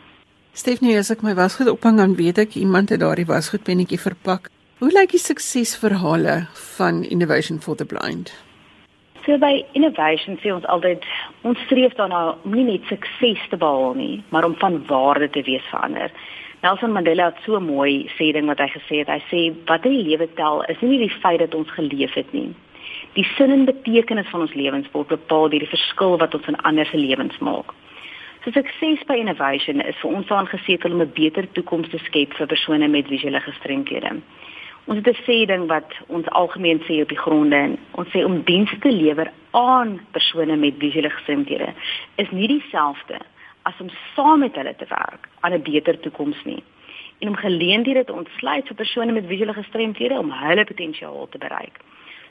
Stefanie, 0.56 0.94
as 0.96 1.10
ek 1.12 1.20
my 1.20 1.34
wasgoed 1.36 1.68
ophang 1.68 1.98
dan 2.00 2.14
weet 2.16 2.38
ek 2.40 2.54
iemand 2.56 2.88
het 2.88 3.02
daardie 3.02 3.26
wasgoedpennetjie 3.28 3.98
verpak. 4.00 4.46
Hoe 4.80 4.88
lyk 4.88 5.10
die 5.12 5.20
suksesverhale 5.20 6.36
van 6.78 7.02
Innovation 7.04 7.58
for 7.60 7.76
the 7.76 7.84
Blind? 7.84 8.32
So 9.26 9.36
by 9.36 9.66
innovation 9.76 10.40
sê 10.40 10.54
ons 10.54 10.64
altyd 10.72 11.04
ons 11.44 11.60
streef 11.66 11.92
daarna 12.00 12.22
om 12.38 12.56
nie 12.56 12.64
net 12.70 12.88
sukses 12.88 13.44
te 13.52 13.60
behaal 13.60 14.00
nie, 14.00 14.22
maar 14.32 14.48
om 14.48 14.56
van 14.62 14.80
waarde 14.88 15.28
te 15.36 15.44
wees 15.44 15.68
vir 15.68 15.84
ander. 15.90 16.18
Nelson 16.64 16.96
Mandela 16.96 17.28
het 17.34 17.44
so 17.44 17.60
mooi 17.60 18.06
sê 18.16 18.32
ding 18.32 18.48
wat 18.48 18.64
hy 18.64 18.72
gesê 18.78 19.04
het. 19.04 19.12
Hy 19.12 19.20
sê 19.28 19.46
wat 19.68 19.84
in 19.84 19.98
die 19.98 20.06
lewe 20.08 20.32
tel 20.40 20.64
is 20.72 20.80
nie 20.80 21.02
die 21.04 21.12
feit 21.20 21.44
dat 21.44 21.58
ons 21.58 21.76
geleef 21.76 22.16
het 22.16 22.32
nie. 22.32 22.48
Die 23.18 23.28
sin 23.36 23.52
en 23.52 23.68
betekenis 23.68 24.32
van 24.32 24.48
ons 24.48 24.56
lewens 24.56 24.88
word 24.96 25.12
bepaal 25.12 25.52
deur 25.52 25.68
die 25.68 25.74
verskil 25.76 26.16
wat 26.24 26.32
ons 26.32 26.48
in 26.48 26.56
ander 26.64 26.88
se 26.88 26.96
lewens 26.96 27.36
maak. 27.44 27.76
So 28.46 28.52
sukses 28.52 29.02
by 29.08 29.16
innovation 29.18 29.80
is 29.82 29.96
vir 29.98 30.12
ons 30.14 30.28
aangesetel 30.30 30.92
om 30.94 31.00
'n 31.02 31.10
beter 31.14 31.48
toekoms 31.54 31.88
te 31.90 31.98
skep 31.98 32.32
vir 32.38 32.46
persone 32.46 32.88
met 32.88 33.08
visuele 33.10 33.40
gestremthede. 33.40 34.22
Ons 34.86 34.98
het 34.98 35.08
'n 35.08 35.22
sê 35.26 35.46
ding 35.46 35.66
wat 35.66 35.90
ons 36.06 36.28
algemeen 36.30 36.78
sê 36.86 37.02
op 37.02 37.08
die 37.08 37.18
gronde 37.18 37.56
en 37.56 37.76
ons 37.98 38.08
sê 38.14 38.22
om 38.24 38.44
dienste 38.44 38.78
te 38.78 38.92
lewer 38.92 39.32
aan 39.50 39.98
persone 40.12 40.56
met 40.56 40.78
visuele 40.78 41.10
gestremthede 41.10 41.74
is 42.16 42.30
nie 42.30 42.46
dieselfde 42.46 43.18
as 43.64 43.80
om 43.80 43.90
saam 44.14 44.38
met 44.38 44.54
hulle 44.54 44.76
te 44.76 44.86
werk 44.88 45.28
aan 45.40 45.52
'n 45.52 45.62
beter 45.62 45.98
toekoms 46.00 46.44
nie. 46.44 46.62
En 47.18 47.28
om 47.28 47.36
geleenthede 47.36 48.04
te 48.04 48.12
ontsluit 48.12 48.66
vir 48.66 48.76
persone 48.76 49.12
met 49.12 49.26
visuele 49.26 49.54
gestremthede 49.54 50.18
om 50.18 50.30
hulle 50.30 50.64
potensiaal 50.64 51.28
te 51.30 51.38
bereik. 51.38 51.80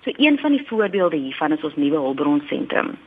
So 0.03 0.11
een 0.17 0.39
van 0.39 0.51
die 0.51 0.65
voorbeelde 0.67 1.17
hiervan 1.17 1.51
is 1.51 1.63
ons 1.63 1.75
nuwe 1.75 1.97
hulpbronsentrum. 1.97 2.97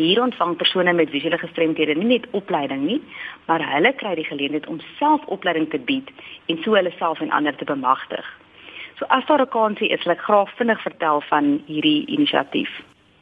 Hier 0.00 0.22
ontvang 0.22 0.56
persone 0.56 0.92
met 0.96 1.10
visuele 1.12 1.38
gestremthede 1.38 1.94
nie 1.94 2.06
net 2.08 2.26
opleiding 2.36 2.86
nie, 2.86 3.00
maar 3.44 3.60
hulle 3.74 3.92
kry 4.00 4.14
die 4.16 4.24
geleentheid 4.24 4.68
om 4.72 4.78
self 4.96 5.26
opleiding 5.28 5.66
te 5.70 5.80
bied 5.90 6.08
en 6.48 6.60
so 6.64 6.76
hulle 6.78 6.92
self 6.96 7.20
en 7.20 7.32
ander 7.36 7.56
te 7.56 7.68
bemagtig. 7.68 8.24
So 8.96 9.04
as 9.08 9.26
daar 9.28 9.42
'n 9.42 9.48
kansie 9.48 9.88
is, 9.88 10.04
wil 10.04 10.12
ek 10.12 10.24
graag 10.28 10.56
vinnig 10.56 10.80
vertel 10.82 11.20
van 11.20 11.60
hierdie 11.66 12.06
inisiatief. 12.06 12.70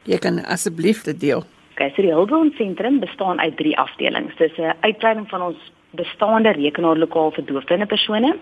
Jy 0.03 0.17
kan 0.17 0.45
asseblief 0.45 1.03
dit 1.03 1.19
deel. 1.19 1.43
Okay, 1.71 1.91
so 1.95 2.01
die 2.01 2.13
Hulbron 2.13 2.53
sentrum 2.57 2.99
bestaan 2.99 3.39
uit 3.39 3.57
3 3.57 3.77
afdelings. 3.77 4.35
Dis 4.37 4.57
'n 4.57 4.73
uitbreiding 4.79 5.29
van 5.29 5.41
ons 5.41 5.71
bestaande 5.91 6.51
rekenaarlokaal 6.51 7.31
vir 7.31 7.45
doofblinde 7.45 7.85
persone, 7.85 8.37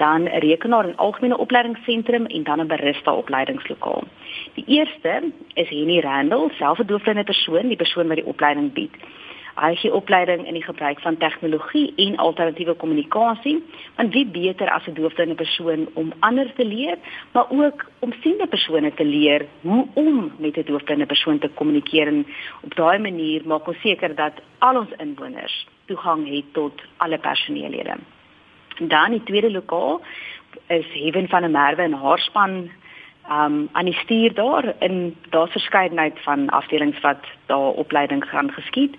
dan 0.00 0.22
'n 0.22 0.38
rekenaar 0.48 0.84
en 0.84 0.96
algemene 0.96 1.38
opleidingsentrum 1.38 2.26
en 2.26 2.42
dan 2.42 2.60
'n 2.60 2.66
barista 2.66 3.12
opleidingslokaal. 3.14 4.02
Die 4.54 4.64
eerste 4.66 5.32
is 5.54 5.68
Henny 5.68 6.00
Randall, 6.00 6.50
self 6.58 6.78
'n 6.78 6.86
doofblinde 6.86 7.24
persoon, 7.24 7.68
die 7.68 7.76
persoon 7.76 8.06
wat 8.06 8.16
die 8.16 8.32
opleiding 8.32 8.72
bied. 8.72 8.94
Hy 9.60 9.74
gee 9.74 9.94
opleiding 9.94 10.46
in 10.46 10.54
die 10.54 10.62
gebruik 10.62 11.00
van 11.00 11.16
tegnologie 11.16 11.92
en 11.96 12.16
alternatiewe 12.16 12.74
kommunikasie, 12.74 13.64
want 13.96 14.12
wie 14.12 14.26
beter 14.26 14.70
as 14.70 14.86
'n 14.86 14.94
doofblinde 14.94 15.34
persoon 15.34 15.88
om 15.94 16.12
ander 16.18 16.52
te 16.54 16.64
leer, 16.64 16.96
maar 17.32 17.46
ook 17.50 17.84
om 17.98 18.12
siende 18.22 18.46
persone 18.46 18.94
te 18.94 19.04
leer 19.04 19.46
hoe 19.60 19.86
om 19.94 20.32
met 20.38 20.56
'n 20.56 20.64
doofblinde 20.64 21.06
persoon 21.06 21.38
te 21.38 21.48
kommunikeer 21.48 22.06
en 22.06 22.26
op 22.60 22.74
daai 22.74 22.98
manier 22.98 23.42
maak 23.44 23.66
ons 23.66 23.80
seker 23.80 24.14
dat 24.14 24.32
al 24.58 24.76
ons 24.76 24.92
inwoners 24.96 25.66
toegang 25.84 26.28
het 26.28 26.44
tot 26.52 26.80
alle 26.96 27.18
personeellede. 27.18 27.96
Dan 28.80 29.10
die 29.10 29.22
tweede 29.22 29.50
lokaal 29.50 30.00
is 30.66 30.86
Heaven 30.92 31.28
van 31.28 31.40
der 31.40 31.50
Merwe 31.50 31.82
en 31.82 31.92
haar 31.92 32.18
span 32.18 32.70
um 33.30 33.68
aan 33.72 33.84
die 33.84 33.94
stuur 33.94 34.34
daar 34.34 34.74
in 34.78 35.16
daar's 35.30 35.52
verskeidenheid 35.52 36.18
van 36.20 36.48
afdelings 36.48 37.00
wat 37.00 37.24
daar 37.46 37.70
opleiding 37.82 38.24
gaan 38.24 38.52
geskied. 38.52 38.96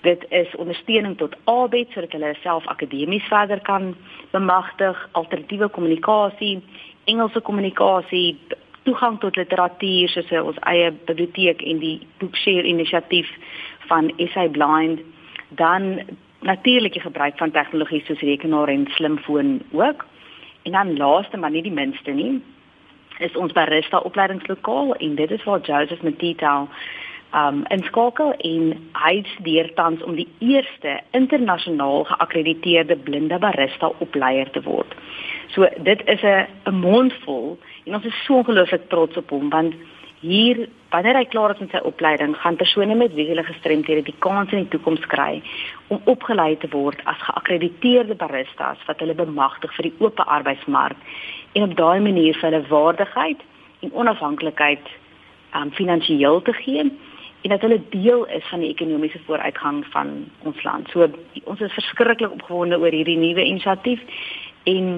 Dit 0.00 0.26
is 0.28 0.56
ondersteuning 0.56 1.16
tot 1.16 1.36
ABET 1.44 1.90
sodat 1.90 2.12
hulle 2.12 2.34
self 2.42 2.66
akademies 2.66 3.24
verder 3.24 3.60
kan 3.60 3.94
bemagtig, 4.30 5.08
alternatiewe 5.12 5.68
kommunikasie, 5.68 6.62
Engelse 7.04 7.40
kommunikasie, 7.40 8.38
toegang 8.82 9.20
tot 9.20 9.36
literatuur 9.36 10.08
soos 10.08 10.30
ons 10.42 10.60
eie 10.68 10.90
biblioteek 11.08 11.62
en 11.62 11.78
die 11.78 11.96
Bookshare 12.18 12.66
inisiatief 12.68 13.30
van 13.88 14.12
SA 14.16 14.48
Blind, 14.48 15.00
dan 15.48 16.00
natuurlike 16.44 17.00
gebruik 17.00 17.38
van 17.40 17.50
tegnologie 17.50 18.02
soos 18.04 18.20
rekenaar 18.20 18.68
en 18.68 18.86
slimfoon 18.90 19.62
ook. 19.72 20.04
En 20.62 20.72
dan 20.72 20.96
laaste 20.96 21.36
maar 21.36 21.50
nie 21.50 21.62
die 21.62 21.72
minste 21.72 22.10
nie, 22.10 22.42
is 23.18 23.36
ons 23.36 23.52
barista 23.52 23.98
opleidingslokaal 23.98 24.94
en 24.94 25.14
dit 25.14 25.30
is 25.30 25.44
waar 25.44 25.60
Joseph 25.60 26.02
Matita 26.02 26.66
um 27.34 27.64
inskakel 27.74 28.30
en 28.46 28.68
hy 28.94 29.14
studeer 29.32 29.72
tans 29.74 30.02
om 30.06 30.14
die 30.14 30.28
eerste 30.38 31.00
internasionaal 31.18 32.04
geakkrediteerde 32.10 32.96
blinde 32.96 33.38
barista 33.42 33.90
opleier 34.04 34.50
te 34.54 34.62
word. 34.62 34.94
So 35.54 35.66
dit 35.82 36.02
is 36.06 36.22
'n 36.22 36.46
'n 36.66 36.74
mondvol 36.74 37.58
en 37.86 37.94
ons 37.94 38.04
is 38.04 38.24
so 38.24 38.34
ongelooflik 38.34 38.88
trots 38.88 39.16
op 39.16 39.30
hom 39.30 39.50
want 39.50 39.74
hier 40.20 40.68
wanneer 40.94 41.16
hy 41.18 41.24
klaar 41.26 41.50
is 41.54 41.62
met 41.62 41.72
sy 41.74 41.80
opleiding 41.90 42.36
gaan 42.38 42.56
persone 42.56 42.94
met 42.94 43.14
visuele 43.18 43.42
gestremthede 43.42 44.04
die 44.06 44.18
kans 44.26 44.52
in 44.54 44.62
die 44.62 44.72
toekoms 44.76 45.06
kry 45.10 45.40
om 45.94 46.02
opgelei 46.12 46.52
te 46.62 46.70
word 46.70 47.00
as 47.10 47.24
geakkrediteerde 47.26 48.14
baristas 48.20 48.84
wat 48.86 49.02
hulle 49.02 49.16
bemagtig 49.18 49.74
vir 49.78 49.88
die 49.88 49.96
oop 50.04 50.22
arbeidsmark 50.36 51.00
en 51.58 51.66
op 51.66 51.74
daai 51.80 51.98
manier 52.06 52.38
vir 52.38 52.50
hulle 52.50 52.62
waardigheid 52.70 53.42
en 53.82 53.98
onafhanklikheid 54.04 54.94
um 55.58 55.74
finansiëel 55.80 56.40
te 56.46 56.54
gee 56.60 56.86
en 56.86 57.50
dat 57.56 57.66
hulle 57.66 57.82
deel 57.90 58.24
is 58.38 58.46
van 58.52 58.62
die 58.62 58.70
ekonomiese 58.70 59.20
vooruitgang 59.26 59.82
van 59.92 60.14
ons 60.48 60.62
land. 60.64 60.88
So 60.94 61.10
ons 61.44 61.60
is 61.60 61.76
verskriklik 61.76 62.30
opgewonde 62.30 62.78
oor 62.80 62.94
hierdie 62.94 63.18
nuwe 63.20 63.44
inisiatief 63.44 64.00
en 64.70 64.96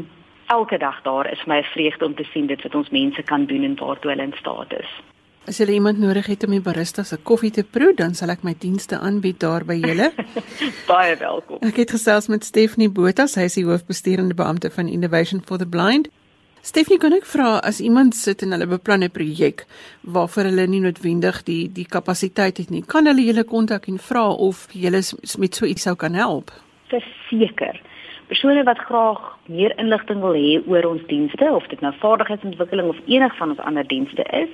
elke 0.53 0.79
dag 0.79 1.03
daar 1.09 1.33
is 1.33 1.43
my 1.51 1.63
vreugde 1.73 2.05
om 2.05 2.15
te 2.15 2.29
sien 2.31 2.47
dit 2.47 2.63
wat 2.63 2.75
ons 2.85 2.95
mense 2.95 3.23
kan 3.23 3.49
doen 3.51 3.65
en 3.65 3.79
waartoe 3.81 4.13
hulle 4.15 4.31
in 4.31 4.41
staat 4.45 4.81
is. 4.85 4.97
As 5.47 5.61
jy 5.63 5.77
iemand 5.77 6.01
nodig 6.03 6.27
het 6.27 6.43
om 6.43 6.51
die 6.57 6.59
barista 6.59 7.05
se 7.07 7.15
koffie 7.23 7.53
te 7.55 7.63
proe, 7.63 7.93
dan 7.95 8.17
sal 8.19 8.33
ek 8.35 8.41
my 8.43 8.57
dienste 8.59 8.99
aanbied 8.99 9.37
daar 9.39 9.63
by 9.63 9.77
julle. 9.79 10.09
Baie 10.91 11.15
welkom. 11.21 11.61
Ek 11.63 11.79
het 11.79 11.93
gesels 11.95 12.27
met 12.27 12.43
Stephanie 12.43 12.89
Botha, 12.91 13.29
sy 13.31 13.45
is 13.47 13.55
die 13.55 13.63
hoofbestuurende 13.69 14.35
beampte 14.35 14.73
van 14.75 14.91
Innovation 14.91 15.45
for 15.47 15.63
the 15.63 15.69
Blind. 15.71 16.11
Stephanie, 16.67 16.99
kan 16.99 17.15
ek 17.15 17.29
vra 17.31 17.61
as 17.63 17.79
iemand 17.79 18.19
sit 18.19 18.43
en 18.43 18.57
hulle 18.57 18.67
beplan 18.67 19.07
'n 19.07 19.15
projek 19.15 19.63
waarvoor 20.03 20.51
hulle 20.51 20.67
nie 20.67 20.83
noodwendig 20.83 21.45
die 21.47 21.71
die 21.71 21.87
kapasiteit 21.87 22.59
het 22.59 22.71
nie, 22.75 22.83
kan 22.83 23.07
hulle 23.07 23.23
julle 23.23 23.45
kontak 23.47 23.87
en 23.87 24.03
vra 24.03 24.27
of 24.35 24.67
julle 24.75 24.99
met 25.39 25.55
so 25.55 25.65
iets 25.65 25.87
sou 25.87 25.95
kan 25.95 26.15
help? 26.15 26.51
Verseker. 26.91 27.79
Persone 28.27 28.65
wat 28.65 28.83
graag 28.91 29.39
meer 29.47 29.79
inligting 29.79 30.21
wil 30.21 30.35
hê 30.35 30.59
oor 30.67 30.91
ons 30.91 31.07
dienste 31.07 31.47
of 31.55 31.63
dit 31.71 31.81
nou 31.81 31.95
vaardigheidsontwikkeling 32.03 32.89
of 32.89 32.99
enig 33.07 33.37
van 33.37 33.55
ons 33.55 33.63
ander 33.63 33.87
dienste 33.87 34.27
is 34.35 34.51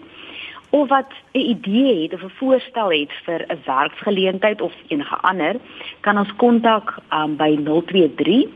of 0.72 0.88
wat 0.88 1.12
'n 1.32 1.38
idee 1.38 2.02
het 2.02 2.12
of 2.12 2.22
'n 2.22 2.32
voorstel 2.40 2.90
het 2.90 3.12
vir 3.24 3.44
'n 3.48 3.58
werksgeleentheid 3.64 4.60
of 4.60 4.72
enige 4.88 5.16
ander, 5.16 5.56
kan 6.00 6.18
ons 6.18 6.36
kontak 6.36 6.98
um, 7.12 7.36
by 7.36 7.58
023 7.62 8.46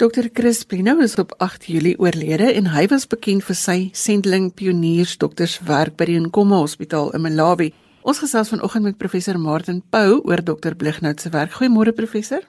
Dr. 0.00 0.30
Chris 0.32 0.64
Plino 0.64 0.98
is 0.98 1.14
op 1.18 1.34
8 1.38 1.66
Julie 1.66 1.98
oorlede 1.98 2.52
en 2.52 2.66
hy 2.72 2.86
was 2.88 3.06
bekend 3.06 3.44
vir 3.44 3.56
sy 3.56 3.90
sendeling 3.92 4.46
pioniers 4.56 5.18
dokterswerk 5.20 5.98
by 6.00 6.06
die 6.08 6.20
Nkomma 6.20 6.56
Hospitaal 6.62 7.12
in 7.12 7.20
Malawi. 7.20 7.74
Ons 8.00 8.22
gesels 8.22 8.48
vanoggend 8.48 8.84
met 8.84 8.96
professor 8.96 9.36
Martin 9.38 9.82
Pau 9.92 10.22
oor 10.24 10.40
dokter 10.40 10.76
Blignout 10.76 11.20
se 11.20 11.28
werk. 11.30 11.52
Goeiemôre 11.52 11.92
professor. 11.92 12.40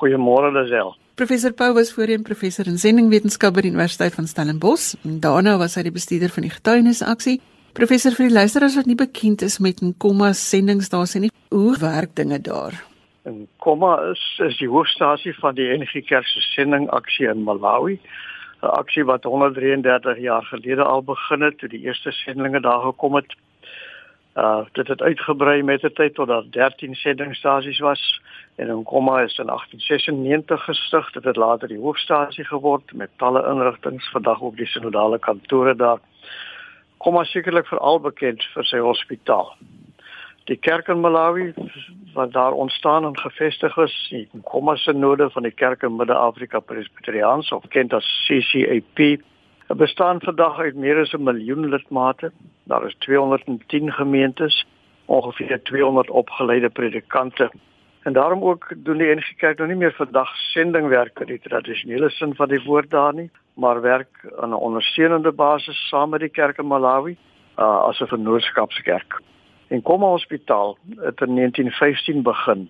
Goeiemôre 0.00 0.48
Lisel. 0.52 0.94
Professor 1.14 1.52
Pau 1.52 1.74
was 1.74 1.92
voorheen 1.92 2.22
professor 2.22 2.64
in 2.66 2.78
sendingwetenskap 2.80 3.52
by 3.52 3.66
die 3.66 3.72
Universiteit 3.74 4.14
van 4.16 4.28
Stellenbosch 4.30 4.94
en 5.04 5.18
daarna 5.20 5.58
was 5.60 5.76
hy 5.76 5.82
die 5.84 5.92
bestuurder 5.92 6.32
van 6.32 6.46
die 6.46 6.52
getuienisaksie. 6.54 7.34
Professor 7.76 8.16
vir 8.16 8.30
die 8.30 8.36
luisteraars 8.38 8.78
wat 8.80 8.88
nie 8.88 8.96
bekend 8.96 9.44
is 9.44 9.58
met 9.60 9.82
Nkomma 9.84 10.32
sendingsstasie 10.32 11.26
nie, 11.26 11.30
hoe 11.52 11.74
werk 11.82 12.16
dinge 12.16 12.40
daar? 12.40 12.78
Nkomma 13.28 13.92
is 14.08 14.24
is 14.48 14.56
die 14.62 14.70
hoofstasie 14.72 15.36
van 15.42 15.60
die 15.60 15.68
NG 15.76 16.00
Kerk 16.08 16.32
se 16.32 16.40
sendingaksie 16.48 17.28
in 17.28 17.44
Malawi. 17.44 18.00
'n 18.62 18.72
Aksie 18.80 19.04
wat 19.04 19.24
133 19.24 20.18
jaar 20.18 20.44
gelede 20.48 20.84
al 20.84 21.04
begin 21.04 21.44
het 21.44 21.58
toe 21.58 21.68
die 21.68 21.84
eerste 21.84 22.12
sendinge 22.24 22.60
daar 22.60 22.80
gekom 22.88 23.20
het. 23.20 23.36
Uh 24.34 24.64
dit 24.72 24.88
het 24.88 25.02
uitgebrei 25.02 25.62
met 25.62 25.80
die 25.80 25.92
tyd 25.92 26.14
tot 26.14 26.28
daar 26.28 26.44
13 26.50 26.94
sendingstasies 26.94 27.78
was 27.78 28.20
en 28.54 28.68
Nkomma 28.78 29.20
is 29.20 29.38
in 29.38 29.46
1896 29.46 30.64
gestig. 30.64 31.12
Dit 31.12 31.24
het 31.24 31.36
later 31.36 31.68
die 31.68 31.78
hoofstasie 31.78 32.44
geword 32.44 32.92
met 32.92 33.10
talle 33.16 33.42
inrigtinge, 33.46 34.10
vandag 34.12 34.42
ook 34.42 34.56
die 34.56 34.66
sinodale 34.66 35.18
kantore 35.18 35.74
daar. 35.76 35.98
Nkomma 36.98 37.24
sekerlik 37.24 37.66
veral 37.66 38.00
bekend 38.00 38.44
vir 38.54 38.64
sy 38.64 38.78
hospitaal. 38.78 39.54
Die 40.44 40.56
kerk 40.56 40.88
in 40.88 41.00
Malawi 41.00 41.54
wat 42.14 42.32
daar 42.32 42.52
ontstaan 42.52 43.04
en 43.04 43.18
gevestig 43.18 43.76
is, 43.76 43.96
die 44.10 44.28
Nkomma 44.36 44.76
sinode 44.76 45.30
van 45.30 45.42
die 45.42 45.54
kerk 45.54 45.82
in 45.82 45.96
Midde-Afrika 45.96 46.60
Presbyteriaans 46.60 47.52
of 47.52 47.62
bekend 47.62 47.92
as 47.92 48.06
CCAP 48.26 49.22
Dit 49.70 49.78
bestaan 49.78 50.20
vandag 50.20 50.58
uit 50.58 50.74
meer 50.74 50.98
as 51.00 51.12
'n 51.12 51.22
miljoen 51.22 51.68
lidmate. 51.68 52.32
Daar 52.64 52.86
is 52.86 52.94
210 52.98 53.92
gemeentes, 53.92 54.66
ongeveer 55.04 55.62
200 55.62 56.10
opgeleide 56.10 56.68
predikante. 56.68 57.50
En 58.02 58.12
daarom 58.12 58.42
ook 58.42 58.72
doen 58.76 58.96
die 58.96 59.14
NG 59.14 59.36
Kerk 59.36 59.58
nou 59.58 59.68
nie 59.68 59.78
meer 59.78 59.92
vandag 59.92 60.36
sendingwerk 60.36 61.20
in 61.20 61.26
die 61.26 61.40
tradisionele 61.40 62.10
sin 62.10 62.34
van 62.34 62.48
die 62.48 62.62
woord 62.64 62.90
daar 62.90 63.14
nie, 63.14 63.30
maar 63.54 63.80
werk 63.80 64.32
aan 64.38 64.50
'n 64.50 64.64
ondersteunende 64.68 65.32
basis 65.32 65.88
saam 65.88 66.10
met 66.10 66.20
die 66.20 66.28
kerk 66.28 66.58
in 66.58 66.66
Malawi 66.66 67.16
uh, 67.58 67.82
as 67.82 68.00
'n 68.00 68.06
vennootskapskerk. 68.06 69.20
En 69.66 69.82
Kom 69.82 70.02
Hospitaal 70.02 70.78
het 70.88 71.20
in 71.20 71.34
1915 71.34 72.22
begin 72.22 72.68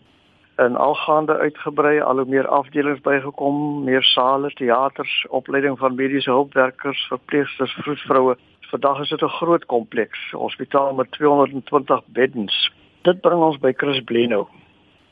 en 0.61 0.77
algaande 0.77 1.37
uitgebrei, 1.39 2.01
al 2.01 2.17
hoe 2.17 2.29
meer 2.29 2.49
afdelings 2.49 3.01
bygekom, 3.01 3.85
meer 3.85 4.03
sale, 4.05 4.51
teaters, 4.51 5.27
opleiding 5.29 5.79
van 5.79 5.95
mediese 5.95 6.31
hulpwerkers, 6.31 7.07
verpleegsters, 7.09 7.73
vroedvroue. 7.73 8.37
Vandag 8.61 9.01
is 9.01 9.09
dit 9.09 9.23
'n 9.23 9.37
groot 9.41 9.65
kompleks, 9.67 10.31
hospitaal 10.31 10.95
met 10.95 11.11
220 11.11 12.01
beddens. 12.07 12.73
Dit 13.03 13.21
bring 13.21 13.43
ons 13.43 13.59
by 13.59 13.73
Chris 13.77 14.01
Bleno. 14.05 14.49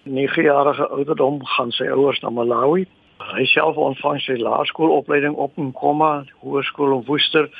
9-jarige 0.04 0.88
ouderdom 0.88 1.44
gaan 1.46 1.70
sy 1.70 1.88
ouers 1.88 2.20
na 2.20 2.30
Malawi. 2.30 2.86
Hy 3.18 3.44
self 3.44 3.76
ontvang 3.76 4.20
sy 4.20 4.36
laerskoolopleiding 4.36 5.34
op 5.34 5.52
in 5.56 5.64
Nkomma, 5.64 6.24
hoërskool 6.40 6.92
in 6.92 7.04
Woester 7.06 7.50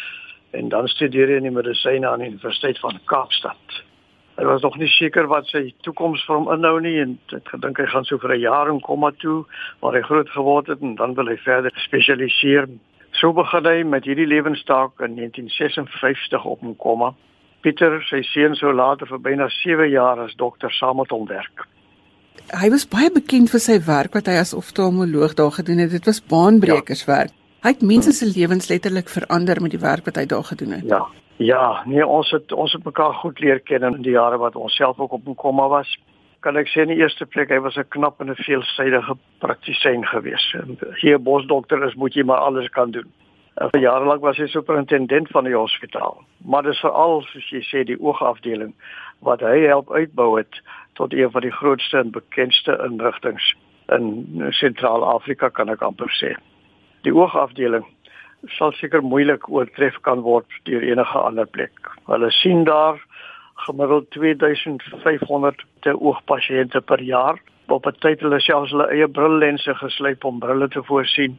en 0.51 0.69
dan 0.69 0.89
studeer 0.89 1.29
hy 1.29 1.35
in 1.37 1.43
die 1.43 1.51
medisyne 1.51 2.09
aan 2.09 2.19
die 2.19 2.29
Universiteit 2.29 2.79
van 2.79 3.01
Kaapstad. 3.05 3.88
Hy 4.39 4.45
was 4.47 4.63
nog 4.63 4.77
nie 4.79 4.89
seker 4.89 5.27
wat 5.27 5.49
sy 5.51 5.73
toekoms 5.83 6.23
vir 6.27 6.37
hom 6.37 6.53
inhou 6.55 6.77
nie 6.81 6.95
en 7.03 7.17
het 7.33 7.49
gedink 7.51 7.81
hy 7.83 7.87
gaan 7.91 8.05
so 8.07 8.21
vir 8.23 8.37
'n 8.37 8.41
jaar 8.41 8.69
in 8.71 8.81
Komma 8.81 9.11
toe 9.19 9.45
waar 9.83 9.95
hy 9.99 10.03
groot 10.03 10.31
geword 10.31 10.69
het 10.69 10.81
en 10.81 10.95
dan 10.95 11.15
wil 11.15 11.27
hy 11.27 11.37
verder 11.37 11.73
spesialiseer. 11.75 12.69
So 13.13 13.33
begin 13.33 13.67
hy 13.67 13.83
met 13.83 14.05
hierdie 14.05 14.27
lewenstaak 14.27 15.01
in 15.01 15.17
1956 15.17 16.45
op 16.45 16.63
in 16.63 16.77
Komma. 16.77 17.15
Pieter, 17.63 17.99
sy 18.07 18.23
seun 18.23 18.55
sou 18.55 18.73
later 18.73 19.07
vir 19.07 19.19
byna 19.19 19.49
7 19.49 19.91
jaar 19.91 20.21
as 20.21 20.35
dokter 20.35 20.71
saam 20.71 20.97
met 20.97 21.11
hom 21.11 21.27
werk. 21.27 21.67
Hy 22.55 22.71
was 22.71 22.87
baie 22.87 23.11
bekend 23.11 23.51
vir 23.51 23.61
sy 23.61 23.81
werk 23.85 24.15
wat 24.15 24.27
hy 24.27 24.39
as 24.39 24.55
oftalmoloog 24.55 25.35
daar 25.35 25.51
gedoen 25.51 25.79
het. 25.79 25.91
Dit 25.91 26.07
was 26.07 26.23
baanbrekerswerk. 26.23 27.35
Ja. 27.35 27.45
Hy 27.67 27.69
het 27.75 27.83
mense 27.83 28.13
se 28.13 28.27
lewens 28.27 28.69
letterlik 28.69 29.09
verander 29.09 29.61
met 29.61 29.75
die 29.75 29.83
werk 29.83 30.07
wat 30.07 30.17
hy 30.17 30.27
daar 30.27 30.45
gedoen 30.45 30.79
het. 30.79 30.87
Ja. 30.87 31.09
Ja, 31.39 31.83
nee, 31.87 32.07
ons 32.07 32.31
het 32.31 32.53
ons 32.53 32.73
het 32.73 32.85
mekaar 32.85 33.15
goed 33.15 33.39
leer 33.39 33.61
ken 33.61 33.83
in 33.87 34.03
die 34.03 34.17
jare 34.17 34.39
wat 34.43 34.57
ons 34.57 34.75
self 34.75 34.99
ook 34.99 35.13
op 35.13 35.27
'n 35.29 35.35
komma 35.35 35.69
was. 35.69 35.99
Kan 36.41 36.57
ek 36.57 36.69
sê 36.69 36.81
in 36.83 36.89
die 36.89 36.99
eerste 36.99 37.27
plek 37.27 37.49
hy 37.49 37.61
was 37.61 37.77
'n 37.77 37.89
knap 37.89 38.21
en 38.21 38.31
'n 38.31 38.35
veelsidige 38.35 39.17
praktisyn 39.39 40.07
gewees. 40.07 40.55
Hier 41.01 41.19
bosdokter 41.19 41.85
is 41.85 41.95
moet 41.95 42.15
jy 42.15 42.25
maar 42.25 42.39
alles 42.39 42.69
kan 42.69 42.91
doen. 42.91 43.13
Vir 43.55 43.81
jare 43.81 44.05
lank 44.05 44.21
was 44.21 44.37
hy 44.37 44.47
superintendent 44.47 45.29
van 45.29 45.45
die 45.45 45.57
hospitaal. 45.57 46.25
Maar 46.45 46.63
dis 46.63 46.81
veral 46.81 47.23
soos 47.23 47.51
jy 47.51 47.63
sê 47.63 47.85
die 47.85 48.01
oogafdeling 48.01 48.75
wat 49.19 49.41
hy 49.41 49.67
help 49.67 49.93
uitbou 49.93 50.39
het 50.39 50.61
tot 50.95 51.13
een 51.13 51.31
van 51.31 51.43
die 51.43 51.53
grootste 51.53 51.99
en 51.99 52.11
bekendste 52.11 52.79
inrigtinge 52.85 53.55
in 53.89 54.27
Sentraal-Afrika 54.51 55.49
kan 55.49 55.69
ek 55.69 55.83
amper 55.83 56.11
sê. 56.23 56.35
Die 57.03 57.15
oogafdeling 57.15 57.85
sal 58.47 58.73
seker 58.73 59.03
moeilik 59.03 59.49
oortref 59.49 59.99
kan 60.07 60.21
word 60.23 60.47
deur 60.69 60.83
enige 60.83 61.19
ander 61.19 61.47
plek. 61.47 61.91
Hulle 62.07 62.31
sien 62.31 62.65
daar 62.65 63.01
gemiddeld 63.67 64.11
2500 64.11 65.65
te 65.81 65.95
oogpasiënte 66.01 66.81
per 66.81 67.03
jaar. 67.03 67.41
Op 67.67 67.87
'n 67.87 67.99
tyd 67.99 68.21
hulle 68.21 68.41
selfs 68.41 68.71
hulle 68.71 68.89
eie 68.89 69.09
brillense 69.09 69.75
geslyp 69.75 70.25
om 70.25 70.39
brille 70.39 70.69
te 70.69 70.83
voorsien. 70.83 71.39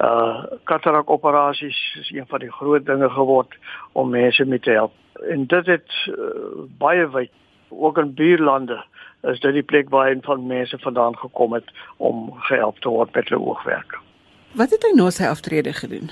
Uh 0.00 0.44
katarak 0.64 1.10
operasies 1.10 1.96
is 2.00 2.10
een 2.10 2.26
van 2.26 2.40
die 2.40 2.52
groot 2.52 2.86
dinge 2.86 3.10
geword 3.10 3.54
om 3.92 4.10
mense 4.10 4.44
mee 4.44 4.60
te 4.60 4.70
help. 4.70 4.92
En 5.30 5.46
dit 5.46 5.66
het 5.66 5.90
uh, 6.06 6.14
baie 6.78 7.06
wyd 7.08 7.30
ook 7.68 7.98
in 7.98 8.14
buurlande 8.14 8.84
is 9.22 9.40
dit 9.40 9.52
die 9.52 9.62
plek 9.62 9.88
waar 9.88 10.10
en 10.10 10.22
van 10.22 10.46
mense 10.46 10.78
vandaan 10.78 11.16
gekom 11.16 11.52
het 11.52 11.70
om 11.96 12.32
gehelp 12.36 12.78
te 12.78 12.88
word 12.88 13.14
met 13.14 13.28
hulle 13.28 13.44
oogwerk. 13.44 13.98
Wat 14.52 14.70
het 14.70 14.82
hy 14.82 14.92
nou 14.94 15.10
sy 15.10 15.24
aftrede 15.24 15.72
gedoen? 15.72 16.10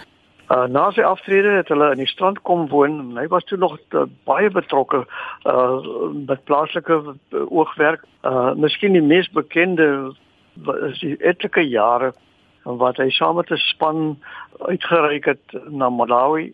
Uh, 0.51 0.67
na 0.67 0.91
sy 0.93 1.05
aftrede 1.07 1.55
het 1.57 1.69
hulle 1.73 1.93
in 1.95 2.03
die 2.03 2.11
strand 2.11 2.43
kom 2.43 2.67
woon. 2.69 3.17
Hy 3.17 3.29
was 3.33 3.45
toe 3.49 3.59
nog 3.59 3.79
uh, 3.95 4.05
baie 4.29 4.51
betrokke 4.51 5.05
uh 5.47 5.79
met 6.27 6.45
plaaslike 6.45 6.99
uh, 6.99 7.45
oogwerk. 7.47 8.05
Uh 8.27 8.53
miskien 8.59 8.93
die 8.93 9.05
mees 9.05 9.31
bekende 9.31 10.13
is 10.91 11.01
die 11.01 11.17
etlike 11.23 11.63
jare 11.65 12.13
wat 12.63 12.97
hy 12.97 13.09
saam 13.11 13.37
met 13.37 13.51
'n 13.51 13.57
span 13.57 14.19
uitgereik 14.59 15.25
het 15.25 15.55
na 15.69 15.89
Malawi 15.91 16.53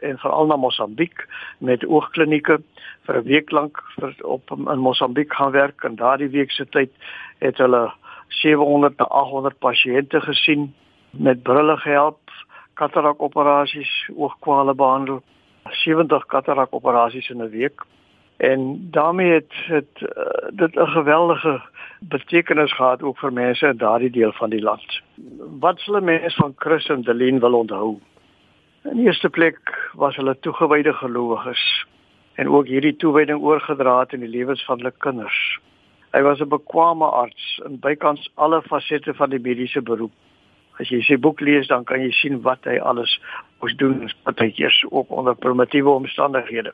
en 0.00 0.18
veral 0.18 0.46
na 0.46 0.56
Mosambiek 0.56 1.26
met 1.58 1.84
oogklinieke 1.84 2.62
vir 3.06 3.16
'n 3.16 3.24
week 3.24 3.50
lank 3.50 3.82
vir 3.98 4.14
op 4.22 4.50
in 4.50 4.78
Mosambiek 4.78 5.32
gaan 5.32 5.52
werk 5.52 5.84
en 5.84 5.96
daardie 5.96 6.30
week 6.30 6.50
se 6.50 6.64
tyd 6.64 6.90
het 7.38 7.58
hulle 7.58 7.92
700 8.28 8.96
tot 8.96 9.08
800 9.08 9.58
pasiënte 9.58 10.20
gesien 10.20 10.74
met 11.10 11.42
brille 11.42 11.76
gehelp 11.76 12.20
katarak 12.80 13.22
operasies, 13.22 13.90
oogkwale 14.16 14.74
behandel, 14.74 15.22
70 15.84 16.26
katarak 16.32 16.72
operasies 16.72 17.28
in 17.30 17.42
'n 17.42 17.50
week. 17.50 17.82
En 18.36 18.60
daarmee 18.90 19.32
het 19.32 19.52
het 19.68 19.94
uh, 20.00 20.08
dit 20.62 20.74
'n 20.74 20.86
geweldige 20.86 21.60
betekenis 22.00 22.72
gehad 22.72 23.02
ook 23.02 23.18
vir 23.18 23.32
mense 23.32 23.66
in 23.66 23.76
daardie 23.76 24.10
deel 24.10 24.32
van 24.32 24.50
die 24.50 24.62
land. 24.62 25.02
Wat 25.60 25.78
s'hulle 25.78 26.00
mense 26.00 26.36
van 26.36 26.54
Chris 26.56 26.88
en 26.88 27.02
Deline 27.02 27.40
wil 27.40 27.54
onthou? 27.54 27.98
In 28.82 28.98
eerste 28.98 29.28
plek 29.28 29.90
was 29.92 30.16
hulle 30.16 30.38
toegewyde 30.40 30.92
gelowiges 30.92 31.86
en 32.34 32.48
ook 32.48 32.66
hierdie 32.66 32.96
toewyding 32.96 33.40
oorgedra 33.40 33.98
het 34.00 34.12
in 34.12 34.20
die 34.20 34.28
lewens 34.28 34.64
van 34.64 34.76
hulle 34.76 34.92
kinders. 34.98 35.58
Hy 36.12 36.22
was 36.22 36.40
'n 36.40 36.48
bekwame 36.48 37.04
arts 37.04 37.60
in 37.64 37.78
bykans 37.78 38.30
alle 38.34 38.62
fasette 38.62 39.14
van 39.14 39.30
die 39.30 39.40
mediese 39.40 39.82
beroep 39.82 40.12
as 40.80 40.88
jy 40.88 41.00
sy 41.04 41.16
boek 41.20 41.40
lees 41.44 41.68
dan 41.68 41.84
kan 41.84 42.00
jy 42.00 42.10
sien 42.16 42.40
wat 42.46 42.64
hy 42.64 42.78
alles 42.78 43.12
moes 43.60 43.76
doen 43.76 44.08
partykeers 44.24 44.84
ook 44.90 45.10
onder 45.12 45.36
primitiewe 45.36 45.90
omstandighede. 45.90 46.72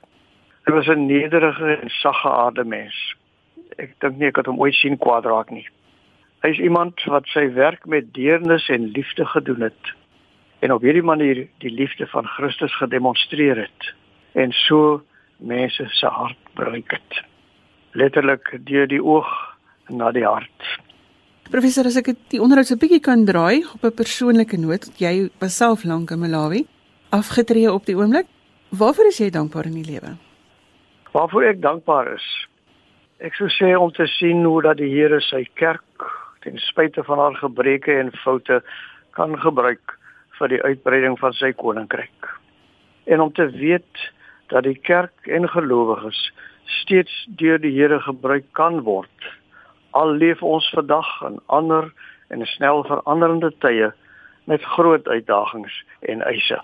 Hy 0.67 0.73
was 0.73 0.89
'n 0.89 1.07
nederige 1.07 1.77
en 1.83 1.91
saggeaarde 1.91 2.65
mens. 2.65 3.15
Ek 3.79 3.95
dink 4.01 4.17
nie 4.19 4.29
ek 4.29 4.37
het 4.37 4.47
hom 4.47 4.61
ooit 4.61 4.75
sien 4.75 4.99
kwadraak 4.99 5.51
nie. 5.51 5.69
Hy 6.43 6.49
is 6.49 6.59
iemand 6.59 7.05
wat 7.05 7.27
sy 7.27 7.53
werk 7.53 7.87
met 7.87 8.15
deernis 8.15 8.69
en 8.69 8.93
liefde 8.93 9.27
gedoen 9.27 9.61
het 9.61 9.95
en 10.61 10.73
op 10.73 10.83
hierdie 10.83 11.03
manier 11.03 11.47
die 11.59 11.71
liefde 11.71 12.07
van 12.07 12.27
Christus 12.27 12.77
gedemonstreer 12.77 13.57
het 13.57 13.95
en 14.33 14.53
so 14.53 15.03
mense 15.37 15.89
se 15.89 16.07
hart 16.07 16.39
bereik 16.55 16.91
het. 16.91 17.25
Letterlik 17.93 18.59
deur 18.65 18.87
die 18.87 19.03
oog 19.03 19.29
na 19.89 20.11
die 20.13 20.25
hart. 20.25 20.79
Professor, 21.47 21.87
as 21.87 21.95
ek 22.01 22.09
die 22.33 22.41
onderhoud 22.43 22.67
so 22.67 22.75
'n 22.75 22.83
bietjie 22.83 23.01
kan 23.01 23.25
draai 23.25 23.63
op 23.75 23.85
'n 23.85 23.95
persoonlike 23.95 24.59
noot, 24.59 24.91
jy 24.99 25.31
was 25.39 25.57
self 25.57 25.85
lank 25.85 26.11
in 26.11 26.19
Malawi, 26.19 26.67
afgetree 27.13 27.71
op 27.71 27.87
die 27.87 27.95
oomblik. 27.95 28.27
Waarvoor 28.71 29.07
is 29.07 29.19
jy 29.19 29.31
dankbaar 29.31 29.67
in 29.67 29.79
die 29.79 29.87
lewe? 29.93 30.17
Waarvoor 31.13 31.45
ek 31.45 31.61
dankbaar 31.61 32.15
is. 32.15 32.27
Ek 33.21 33.35
sou 33.35 33.49
sê 33.49 33.79
om 33.79 33.93
te 33.93 34.07
sien 34.07 34.45
hoe 34.45 34.63
dat 34.63 34.77
die 34.77 34.91
Here 34.91 35.21
sy 35.21 35.47
kerk 35.55 35.83
ten 36.43 36.59
spyte 36.59 37.05
van 37.05 37.19
haar 37.19 37.35
gebreke 37.35 37.95
en 37.95 38.11
foute 38.13 38.63
kan 39.13 39.39
gebruik 39.39 39.99
vir 40.39 40.49
die 40.49 40.63
uitbreiding 40.63 41.19
van 41.19 41.33
sy 41.33 41.53
koninkryk. 41.53 42.27
En 43.07 43.21
om 43.21 43.33
te 43.33 43.47
weet 43.47 44.11
dat 44.49 44.65
die 44.65 44.79
kerk 44.83 45.27
en 45.27 45.49
gelowiges 45.49 46.33
steeds 46.83 47.27
deur 47.39 47.59
die 47.59 47.73
Here 47.73 48.01
gebruik 48.01 48.45
kan 48.53 48.83
word. 48.83 49.15
Al 49.97 50.13
leef 50.21 50.43
ons 50.45 50.69
vandag 50.75 51.09
in 51.29 51.39
ander 51.47 51.93
en 52.29 52.45
snel 52.47 52.85
veranderende 52.85 53.53
tye 53.65 53.93
met 54.45 54.65
groot 54.77 55.09
uitdagings 55.09 55.85
en 56.01 56.23
eise. 56.29 56.61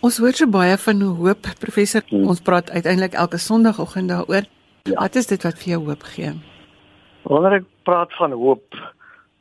Ons 0.00 0.16
hoor 0.22 0.32
so 0.32 0.48
baie 0.48 0.76
van 0.80 1.02
hoop, 1.02 1.48
professor. 1.60 2.04
Hmm. 2.08 2.28
Ons 2.32 2.40
praat 2.40 2.70
uiteindelik 2.70 3.16
elke 3.20 3.38
Sondagoggend 3.38 4.08
daaroor. 4.08 4.46
Ja. 4.88 4.94
Wat 4.96 5.18
is 5.20 5.26
dit 5.28 5.42
wat 5.44 5.58
vir 5.60 5.74
jou 5.74 5.80
hoop 5.90 6.06
gee? 6.14 6.32
Wanneer 7.28 7.58
ek 7.60 7.66
praat 7.84 8.14
van 8.16 8.32
hoop, 8.32 8.78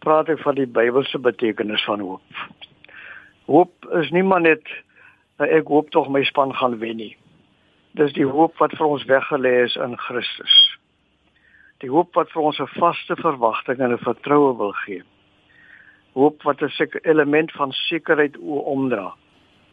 praat 0.04 0.28
ek 0.34 0.42
van 0.44 0.58
die 0.60 0.68
Bybelse 0.68 1.22
betekenis 1.24 1.86
van 1.88 2.04
hoop. 2.04 2.44
Hoop 3.48 3.88
is 4.02 4.12
nie 4.12 4.24
maar 4.24 4.44
net 4.44 4.68
ek 5.40 5.72
hoop 5.72 5.94
tog 5.96 6.10
my 6.12 6.26
span 6.28 6.52
gaan 6.60 6.76
wen 6.84 7.00
nie. 7.00 7.14
Dis 7.96 8.12
die 8.18 8.28
hoop 8.28 8.60
wat 8.60 8.76
vir 8.76 8.86
ons 8.86 9.08
weggelê 9.08 9.56
is 9.64 9.80
in 9.80 9.96
Christus. 9.98 10.58
Die 11.80 11.90
hoop 11.90 12.18
wat 12.18 12.32
vir 12.34 12.44
ons 12.44 12.60
'n 12.60 12.68
vaste 12.76 13.16
verwagting 13.16 13.80
en 13.80 13.94
'n 13.94 14.04
vertroue 14.04 14.58
wil 14.58 14.74
gee. 14.84 15.04
Hoop 16.14 16.44
wat 16.44 16.62
'n 16.62 16.70
seker 16.70 17.00
element 17.06 17.52
van 17.52 17.72
sekerheid 17.72 18.38
omdra. 18.38 19.14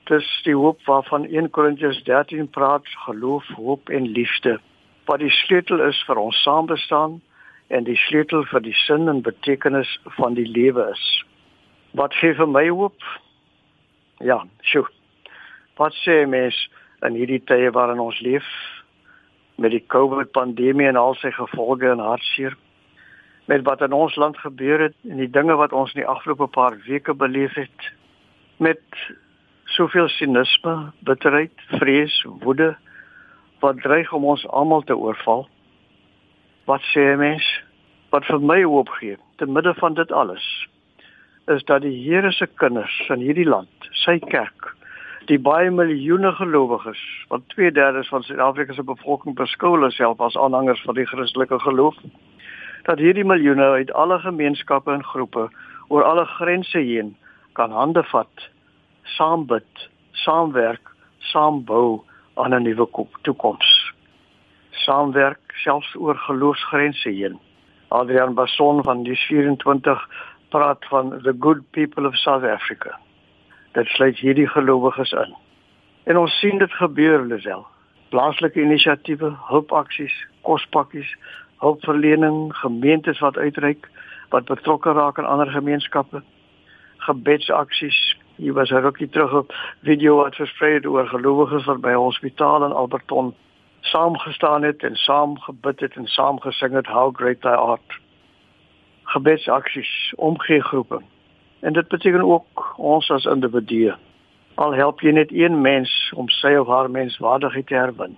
Dis 0.04 0.42
die 0.44 0.54
hoop 0.54 0.78
waarvan 0.86 1.24
1 1.24 1.50
Korintiërs 1.50 2.02
13 2.04 2.48
praat, 2.48 2.86
geloof, 2.86 3.46
hoop 3.46 3.88
en 3.88 4.06
liefde. 4.06 4.60
Wat 5.04 5.18
die 5.18 5.30
sleutel 5.30 5.80
is 5.80 6.04
vir 6.06 6.16
ons 6.16 6.42
saambestaan 6.42 7.20
en 7.68 7.84
die 7.84 7.96
sleutel 7.96 8.44
vir 8.44 8.60
die 8.60 8.74
sin 8.74 9.08
en 9.08 9.22
betekenis 9.22 9.98
van 10.04 10.34
die 10.34 10.46
lewe 10.46 10.90
is. 10.90 11.24
Wat 11.90 12.14
gee 12.14 12.34
vir 12.34 12.48
my 12.48 12.68
hoop? 12.68 13.02
Ja, 14.18 14.46
sjoe. 14.60 14.86
Wat 15.76 15.94
sê 15.94 16.26
mense 16.26 16.68
in 17.02 17.14
hierdie 17.14 17.44
tye 17.44 17.70
waarin 17.70 17.98
ons 18.00 18.20
leef 18.20 18.46
met 19.56 19.72
die 19.72 19.84
COVID 19.86 20.30
pandemie 20.36 20.88
en 20.88 20.96
al 21.00 21.14
sy 21.20 21.30
gevolge 21.34 21.90
en 21.90 22.02
hartseer 22.02 22.56
met 23.46 23.62
wat 23.62 23.80
in 23.80 23.92
ons 23.92 24.16
land 24.16 24.38
gebeur 24.38 24.80
het 24.88 24.94
en 25.08 25.20
die 25.22 25.30
dinge 25.30 25.54
wat 25.56 25.72
ons 25.72 25.94
in 25.94 26.02
die 26.02 26.10
afgelope 26.10 26.48
paar 26.52 26.76
weke 26.86 27.14
beleef 27.14 27.54
het 27.54 27.90
met 28.58 28.82
soveel 29.76 30.08
sinisme, 30.08 30.92
bitterheid, 31.06 31.52
vrees, 31.78 32.14
woede 32.42 32.74
wat 33.60 33.80
dreig 33.82 34.12
om 34.12 34.24
ons 34.24 34.46
almal 34.46 34.82
te 34.82 34.96
oorval. 34.96 35.46
Wat 36.66 36.82
sê 36.92 37.04
mens? 37.18 37.46
Wat 38.10 38.26
vir 38.28 38.42
my 38.42 38.62
hoop 38.64 38.90
gee 38.98 39.16
te 39.36 39.46
midde 39.46 39.74
van 39.78 39.94
dit 39.94 40.12
alles 40.12 40.46
is 41.46 41.62
dat 41.64 41.84
die 41.84 41.94
Here 41.94 42.32
se 42.32 42.48
kinders 42.58 42.94
in 43.14 43.20
hierdie 43.22 43.46
land, 43.46 43.90
sy 44.02 44.16
kerk 44.18 44.72
die 45.26 45.38
baie 45.38 45.70
miljoene 45.70 46.32
gelowiges 46.32 47.00
wat 47.28 47.42
2/3 47.54 48.08
van 48.08 48.22
Suid-Afrika 48.22 48.72
se 48.72 48.82
bevolking 48.82 49.34
beskou 49.34 49.72
hulle 49.74 49.90
self 49.90 50.20
as 50.20 50.36
aanhangers 50.36 50.82
van 50.82 50.94
die 50.94 51.06
Christelike 51.06 51.58
geloof 51.58 51.94
dat 52.86 52.98
hierdie 52.98 53.24
miljoene 53.24 53.64
uit 53.80 53.92
alle 53.92 54.18
gemeenskappe 54.18 54.92
en 54.92 55.04
groepe 55.04 55.48
oor 55.88 56.02
alle 56.02 56.24
grense 56.24 56.78
heen 56.78 57.16
kan 57.52 57.70
hande 57.70 58.02
vat, 58.02 58.48
saam 59.02 59.46
bid, 59.46 59.88
saamwerk, 60.12 60.92
saam 61.18 61.64
bou 61.64 62.02
aan 62.34 62.54
'n 62.54 62.62
nuwe 62.62 62.86
toekoms. 63.22 63.92
Saamwerk 64.70 65.40
selfs 65.64 65.94
oor 65.94 66.14
geloofsgrense 66.14 67.10
heen. 67.10 67.38
Adrian 67.88 68.34
Bason 68.34 68.82
van 68.82 69.02
die 69.02 69.16
24 69.16 70.08
praat 70.48 70.84
van 70.84 71.10
the 71.22 71.34
good 71.40 71.70
people 71.70 72.06
of 72.06 72.16
South 72.16 72.44
Africa. 72.44 72.98
Dit 73.76 73.86
sluit 73.86 74.16
hierdie 74.16 74.48
gelowiges 74.48 75.10
in. 75.12 75.34
En 76.08 76.16
ons 76.16 76.38
sien 76.40 76.58
dit 76.58 76.72
gebeur 76.72 77.24
Lisel. 77.28 77.66
Plaaslike 78.08 78.60
inisiatiewe, 78.60 79.34
hulpaksies, 79.50 80.14
kospakkies, 80.48 81.10
hulpverlening, 81.60 82.54
gemeentes 82.56 83.18
wat 83.20 83.36
uitreik, 83.36 83.88
wat 84.32 84.48
betrokke 84.48 84.94
raak 84.96 85.18
aan 85.18 85.28
ander 85.28 85.50
gemeenskappe, 85.52 86.22
gebedsaksies. 87.08 87.98
Hier 88.36 88.56
was 88.56 88.70
'n 88.70 88.80
rukkie 88.86 89.08
terug 89.08 89.32
op 89.32 89.52
video 89.82 90.16
wat 90.16 90.34
versprei 90.34 90.72
het 90.74 90.86
oor 90.86 91.06
gelowiges 91.08 91.64
wat 91.64 91.80
by 91.80 91.90
'n 91.90 92.04
hospitaal 92.08 92.64
in 92.64 92.72
Alberton 92.72 93.34
saam 93.80 94.18
gestaan 94.18 94.62
het 94.62 94.82
en 94.82 94.96
saam 94.96 95.38
gebid 95.38 95.80
het 95.80 95.96
en 95.96 96.06
saam 96.06 96.40
gesing 96.40 96.72
het 96.72 96.86
how 96.86 97.16
great 97.16 97.40
thou 97.40 97.56
art. 97.56 98.00
Gebedsaksies, 99.02 100.12
omgee 100.16 100.62
groepe 100.62 101.00
En 101.60 101.72
dit 101.72 101.88
beteken 101.88 102.22
ook 102.22 102.74
ons 102.76 103.10
as 103.10 103.24
individue. 103.24 103.94
Al 104.54 104.74
help 104.74 105.00
jy 105.00 105.12
net 105.12 105.32
een 105.32 105.60
mens 105.60 106.12
om 106.14 106.28
sy 106.28 106.54
of 106.56 106.66
haar 106.66 106.90
menswaardigheid 106.90 107.66
te 107.66 107.74
herwin. 107.74 108.16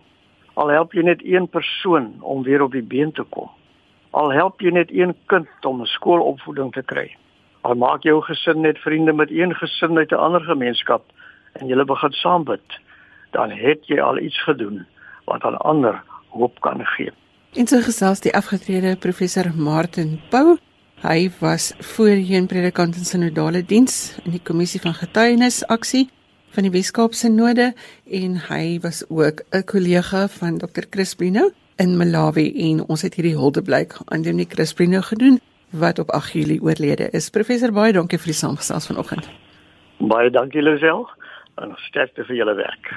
Al 0.55 0.68
help 0.68 0.92
jy 0.92 1.03
net 1.03 1.24
een 1.24 1.48
persoon 1.48 2.16
om 2.20 2.42
weer 2.42 2.62
op 2.62 2.72
die 2.72 2.83
been 2.83 3.12
te 3.12 3.22
kom. 3.22 3.51
Al 4.11 4.33
help 4.33 4.61
jy 4.61 4.70
net 4.70 4.90
een 4.90 5.14
kind 5.27 5.48
om 5.66 5.81
'n 5.81 5.87
skoolopvoeding 5.87 6.72
te 6.72 6.83
kry. 6.83 7.16
Al 7.61 7.74
maak 7.74 8.03
jou 8.03 8.22
gesin 8.22 8.61
net 8.61 8.79
vriende 8.79 9.12
met 9.12 9.31
een 9.31 9.55
gesin 9.55 9.98
uit 9.98 10.11
'n 10.11 10.14
ander 10.27 10.40
gemeenskap 10.40 11.03
en 11.53 11.66
julle 11.66 11.85
begin 11.85 12.12
saam 12.12 12.44
bid, 12.44 12.81
dan 13.31 13.51
het 13.51 13.87
jy 13.87 14.01
al 14.01 14.18
iets 14.18 14.42
gedoen 14.42 14.87
wat 15.24 15.42
aan 15.42 15.59
ander 15.59 16.03
hoop 16.29 16.61
kan 16.61 16.87
gee. 16.87 17.12
En 17.55 17.66
so 17.66 17.81
gesels 17.81 18.20
die 18.20 18.35
afgetrede 18.37 18.96
professor 18.96 19.53
Martin 19.57 20.20
Pau 20.31 20.57
Hy 20.99 21.29
was 21.39 21.71
voorheen 21.95 22.49
predikant 22.51 22.97
in 22.99 23.05
sinodale 23.07 23.61
diens 23.63 24.17
in 24.25 24.33
die 24.35 24.43
kommissie 24.43 24.81
van 24.83 24.97
getuienis 24.99 25.61
aksie 25.71 26.09
van 26.57 26.67
die 26.67 26.73
Weskaapse 26.75 27.31
Node 27.31 27.69
en 28.19 28.35
hy 28.49 28.81
was 28.83 29.05
ook 29.07 29.45
'n 29.55 29.63
kollega 29.63 30.27
van 30.29 30.59
Dr. 30.59 30.91
Chris 30.91 31.15
Brino 31.15 31.51
in 31.77 31.97
Malawi 31.97 32.51
en 32.71 32.83
ons 32.89 33.03
het 33.03 33.15
hierdie 33.15 33.37
huldeblyk 33.39 33.95
aan 34.07 34.23
die 34.23 34.47
Chris 34.49 34.73
Brino 34.73 35.01
gedoen 35.01 35.41
wat 35.71 35.99
op 35.99 36.11
8 36.11 36.33
Julie 36.33 36.63
oorlede 36.63 37.11
is. 37.11 37.31
Professor 37.31 37.73
baie 37.73 37.93
dankie 37.93 38.19
vir 38.19 38.33
die 38.33 38.41
saamgesels 38.41 38.87
vanoggend. 38.87 39.29
Baie 39.99 40.31
dankie 40.31 40.63
Lisel 40.63 41.09
en 41.55 41.75
sterkte 41.77 42.25
vir 42.25 42.37
julle 42.37 42.55
werk. 42.55 42.95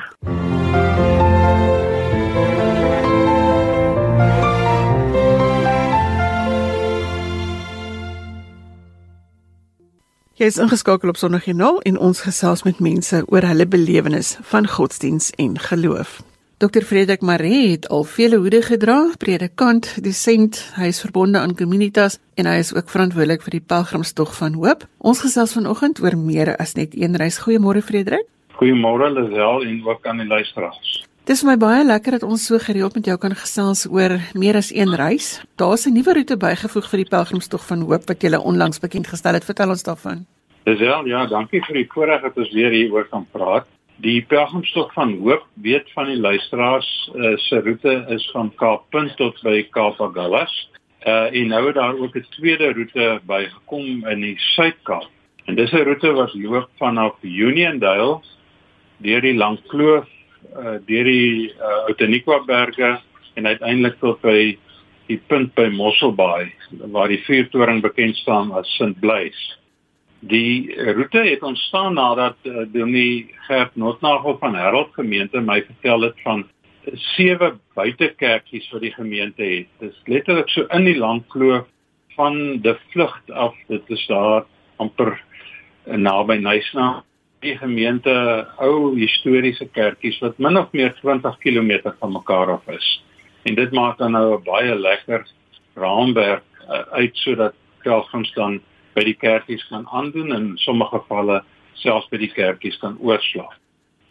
Jy 10.41 10.47
is 10.49 10.56
ingeskakel 10.58 11.12
op 11.12 11.19
Sondagjoernaal 11.21 11.75
en 11.86 11.99
ons 12.01 12.23
gesels 12.25 12.63
met 12.65 12.80
mense 12.82 13.19
oor 13.30 13.45
hulle 13.45 13.67
belewenis 13.69 14.32
van 14.49 14.65
godsdiens 14.65 15.27
en 15.38 15.60
geloof. 15.62 16.15
Dr. 16.58 16.82
Frederik 16.82 17.21
Maree 17.21 17.67
het 17.75 17.86
al 17.93 18.08
vele 18.10 18.39
hoede 18.41 18.63
gedra, 18.65 18.95
predikant, 19.21 19.91
dosent, 20.01 20.58
hy 20.80 20.89
is 20.89 21.04
verbonde 21.06 21.38
aan 21.38 21.54
Communitas 21.60 22.17
en 22.41 22.49
hy 22.49 22.56
is 22.63 22.73
ook 22.73 22.89
verantwoordelik 22.89 23.45
vir 23.45 23.60
die 23.60 23.63
Pelgrimstog 23.75 24.34
van 24.39 24.58
Hoop. 24.58 24.88
Ons 24.97 25.21
gesels 25.27 25.54
vanoggend 25.60 26.01
oor 26.01 26.17
meer 26.17 26.56
as 26.58 26.73
net 26.73 26.97
een 26.97 27.21
reis. 27.21 27.38
Goeiemôre 27.45 27.86
Frederik. 27.86 28.25
Goeiemôre 28.58 29.13
Lisel 29.13 29.62
en 29.69 29.77
ook 29.86 30.10
aan 30.10 30.25
die 30.25 30.30
luisteraars. 30.34 31.04
Dit 31.21 31.36
is 31.38 31.43
my 31.45 31.53
baie 31.53 31.84
lekker 31.86 32.15
dat 32.17 32.23
ons 32.25 32.47
so 32.49 32.57
gereeld 32.57 32.95
met 32.97 33.05
jou 33.05 33.15
kan 33.21 33.36
gesels 33.38 33.84
oor 33.86 34.15
meer 34.34 34.57
as 34.57 34.71
een 34.73 34.89
reis. 34.97 35.43
Daar's 35.62 35.86
'n 35.86 35.93
nuwe 35.93 36.13
roete 36.17 36.38
bygevoeg 36.38 36.89
vir 36.89 36.97
die 36.97 37.10
Pelgrimstog 37.10 37.62
van 37.67 37.81
Hoop 37.81 38.07
wat 38.07 38.21
jy 38.23 38.36
onlangs 38.36 38.79
bekend 38.79 39.07
gestel 39.07 39.34
het. 39.34 39.45
Vertel 39.45 39.69
ons 39.69 39.84
daarvan. 39.84 40.25
Dis 40.63 40.79
wel, 40.79 41.05
ja, 41.05 41.27
dankie 41.27 41.62
vir 41.62 41.75
die 41.75 41.88
voorreg 41.93 42.21
dat 42.21 42.38
ons 42.38 42.51
weer 42.53 42.71
hieroor 42.71 43.05
kan 43.05 43.27
praat. 43.31 43.67
Die 43.97 44.21
Pelgrimstog 44.21 44.93
van 44.93 45.13
Hoop 45.19 45.45
weet 45.53 45.91
van 45.93 46.05
die 46.05 46.17
luisteraars 46.17 47.12
uh, 47.15 47.38
se 47.38 47.62
roete 47.62 48.05
is 48.10 48.29
van 48.34 48.51
Kaappunt 48.55 49.15
tot 49.17 49.41
by 49.43 49.67
Kaapagullas. 49.69 50.69
Uh 51.05 51.29
en 51.34 51.47
nou 51.47 51.65
het 51.67 51.75
daar 51.75 51.97
ook 51.97 52.15
'n 52.15 52.25
tweede 52.29 52.73
roete 52.73 53.21
bygekom 53.25 54.07
in 54.07 54.21
die 54.21 54.38
Suid-Kaap. 54.38 55.10
En 55.45 55.55
dis 55.55 55.71
'n 55.71 55.84
roete 55.84 56.12
wat 56.12 56.34
loop 56.34 56.69
vanaf 56.77 57.13
Uniondale 57.21 58.19
deur 58.97 59.21
die 59.21 59.36
Langkloof 59.36 60.07
uh, 60.58 60.78
deur 60.88 61.08
die 61.08 61.52
uh, 61.54 61.88
Outeniqua 61.90 62.42
berge 62.48 62.92
en 63.40 63.48
uiteindelik 63.48 63.98
tot 64.00 64.22
by 64.22 64.58
die 65.08 65.20
punt 65.28 65.54
by 65.56 65.68
Mosselbaai 65.74 66.52
waar 66.94 67.12
die 67.12 67.22
vuurtoring 67.26 67.82
bekend 67.84 68.16
staan 68.22 68.52
as 68.56 68.70
St 68.78 69.00
Blaise. 69.04 69.58
Die 70.22 70.72
roete 70.94 71.24
het 71.26 71.44
ontstaan 71.44 71.98
nadat 71.98 72.38
uh, 72.46 72.66
Dominee 72.74 73.32
Gert 73.48 73.76
Notnagel 73.76 74.38
van 74.40 74.56
Herald 74.56 74.94
gemeente 74.94 75.42
my 75.42 75.62
vertel 75.66 76.08
het 76.10 76.22
van 76.24 76.46
sewe 77.16 77.56
buitekerkies 77.78 78.70
wat 78.74 78.82
die 78.82 78.94
gemeente 78.94 79.44
het. 79.44 79.70
Dit 79.80 79.92
is 79.92 80.02
letterlik 80.06 80.50
so 80.50 80.66
in 80.74 80.86
die 80.86 80.98
landkloof 80.98 81.68
van 82.18 82.62
die 82.62 82.76
vlug 82.94 83.14
af. 83.30 83.56
Dit 83.68 83.90
is 83.94 84.06
daar 84.10 84.46
amper 84.82 85.18
naby 85.86 86.38
Nysna 86.42 87.04
die 87.41 87.58
gemeente 87.58 88.13
ou 88.62 88.93
historiese 88.95 89.65
kerkies 89.73 90.19
wat 90.21 90.38
min 90.38 90.60
of 90.60 90.69
meer 90.77 90.93
20 91.01 91.38
km 91.41 91.93
van 91.99 92.13
mekaar 92.13 92.51
af 92.58 92.67
is. 92.69 92.89
En 93.49 93.56
dit 93.56 93.71
maak 93.71 93.97
dan 93.97 94.12
nou 94.12 94.38
'n 94.38 94.43
baie 94.43 94.75
lekker 94.75 95.25
raamwerk 95.75 96.43
uh, 96.69 96.82
uit 96.91 97.17
sodat 97.17 97.54
pelgrims 97.84 98.34
dan 98.34 98.62
by 98.93 99.04
die 99.04 99.17
kerkies 99.17 99.67
kan 99.69 99.88
aandoen 99.89 100.34
en 100.34 100.45
in 100.51 100.58
sommige 100.58 100.99
gevalle 100.99 101.43
selfs 101.73 102.10
by 102.10 102.17
die 102.17 102.32
kerkies 102.34 102.77
kan 102.77 102.97
oorslaap. 102.99 103.58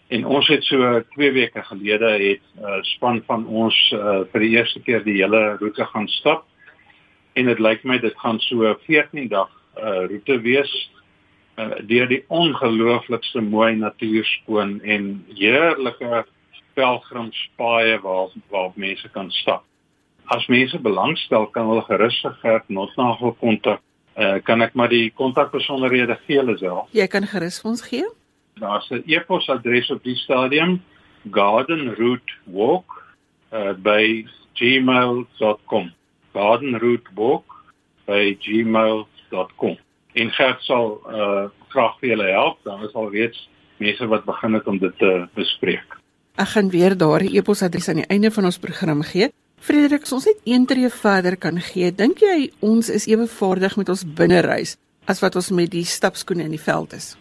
En 0.08 0.24
ons 0.26 0.48
het 0.48 0.64
so 0.64 1.02
2 1.14 1.32
weke 1.32 1.62
gelede 1.62 2.10
het 2.10 2.42
'n 2.58 2.64
uh, 2.64 2.82
span 2.82 3.22
van 3.26 3.46
ons 3.46 3.92
uh, 3.94 4.20
vir 4.32 4.40
die 4.40 4.56
eerste 4.56 4.80
keer 4.80 5.04
die 5.04 5.22
hele 5.22 5.56
roete 5.60 5.84
gaan 5.84 6.08
stap. 6.08 6.44
En 7.34 7.46
dit 7.46 7.58
lyk 7.58 7.84
my 7.84 7.98
dit 7.98 8.14
gaan 8.18 8.40
so 8.40 8.74
14 8.86 9.28
dag 9.28 9.50
uh, 9.78 10.06
roete 10.10 10.40
wees 10.40 10.90
uh, 11.60 11.80
deur 11.88 12.08
die 12.08 12.22
ongelooflikste 12.28 13.42
mooi 13.44 13.74
natuurskoon 13.76 14.78
en 14.82 15.10
heerlike 15.34 16.24
pelgrimspaaie 16.78 17.98
waar 18.00 18.32
waar 18.48 18.72
mense 18.74 19.08
kan 19.12 19.30
stap. 19.30 19.64
As 20.24 20.46
mense 20.46 20.78
belangstel, 20.78 21.46
kan 21.52 21.66
hulle 21.66 21.82
gerus 21.88 22.20
vir 22.22 22.36
Gert 22.42 22.68
Notnagel 22.68 23.34
kontak. 23.40 23.82
Uh, 24.16 24.38
kan 24.44 24.62
ek 24.62 24.74
maar 24.74 24.88
die 24.88 25.10
kontakbesonderhede 25.14 26.16
gee, 26.26 26.42
Lisel? 26.42 26.86
Jy 26.92 27.06
kan 27.06 27.26
gerus 27.26 27.60
vir 27.62 27.70
ons 27.70 27.82
gee 27.82 28.08
daar's 28.60 28.88
'n 28.90 29.02
e-posadres 29.06 29.90
op 29.90 30.02
die 30.02 30.16
stadium 30.16 30.82
gardenroutewalk 31.30 32.88
uh, 33.52 33.72
by 33.72 34.26
gmail.com 34.54 35.92
gardenroutewalk 36.32 37.48
by 38.04 38.36
gmail.com 38.40 39.76
en 40.14 40.30
Gert 40.30 40.62
sal 40.62 41.00
uh, 41.06 41.48
graag 41.68 41.98
vir 42.00 42.14
julle 42.14 42.30
help 42.32 42.58
dan 42.64 42.84
is 42.84 42.94
al 42.94 43.10
reeds 43.10 43.48
mense 43.78 44.06
wat 44.06 44.24
begin 44.24 44.54
het 44.54 44.66
om 44.66 44.78
dit 44.78 44.98
te 44.98 45.26
bespreek 45.34 45.98
Ek 46.40 46.54
gaan 46.54 46.70
weer 46.70 46.96
daardie 46.96 47.36
e-posadres 47.36 47.88
aan 47.88 48.02
die 48.02 48.08
einde 48.08 48.30
van 48.30 48.44
ons 48.44 48.58
program 48.58 49.02
gee 49.02 49.30
Frederik, 49.60 50.06
ons 50.08 50.24
net 50.24 50.38
een 50.48 50.62
tree 50.66 50.88
verder 50.88 51.36
kan 51.36 51.58
gee. 51.60 51.90
Dink 51.92 52.22
jy 52.24 52.48
ons 52.64 52.88
is 52.88 53.04
ewe 53.10 53.26
vaardig 53.28 53.74
met 53.76 53.90
ons 53.92 54.06
binnereis 54.16 54.78
as 55.10 55.20
wat 55.20 55.36
ons 55.36 55.50
met 55.52 55.68
die 55.68 55.84
stapskoene 55.84 56.46
in 56.48 56.54
die 56.54 56.62
veld 56.62 56.94
is? 56.96 57.12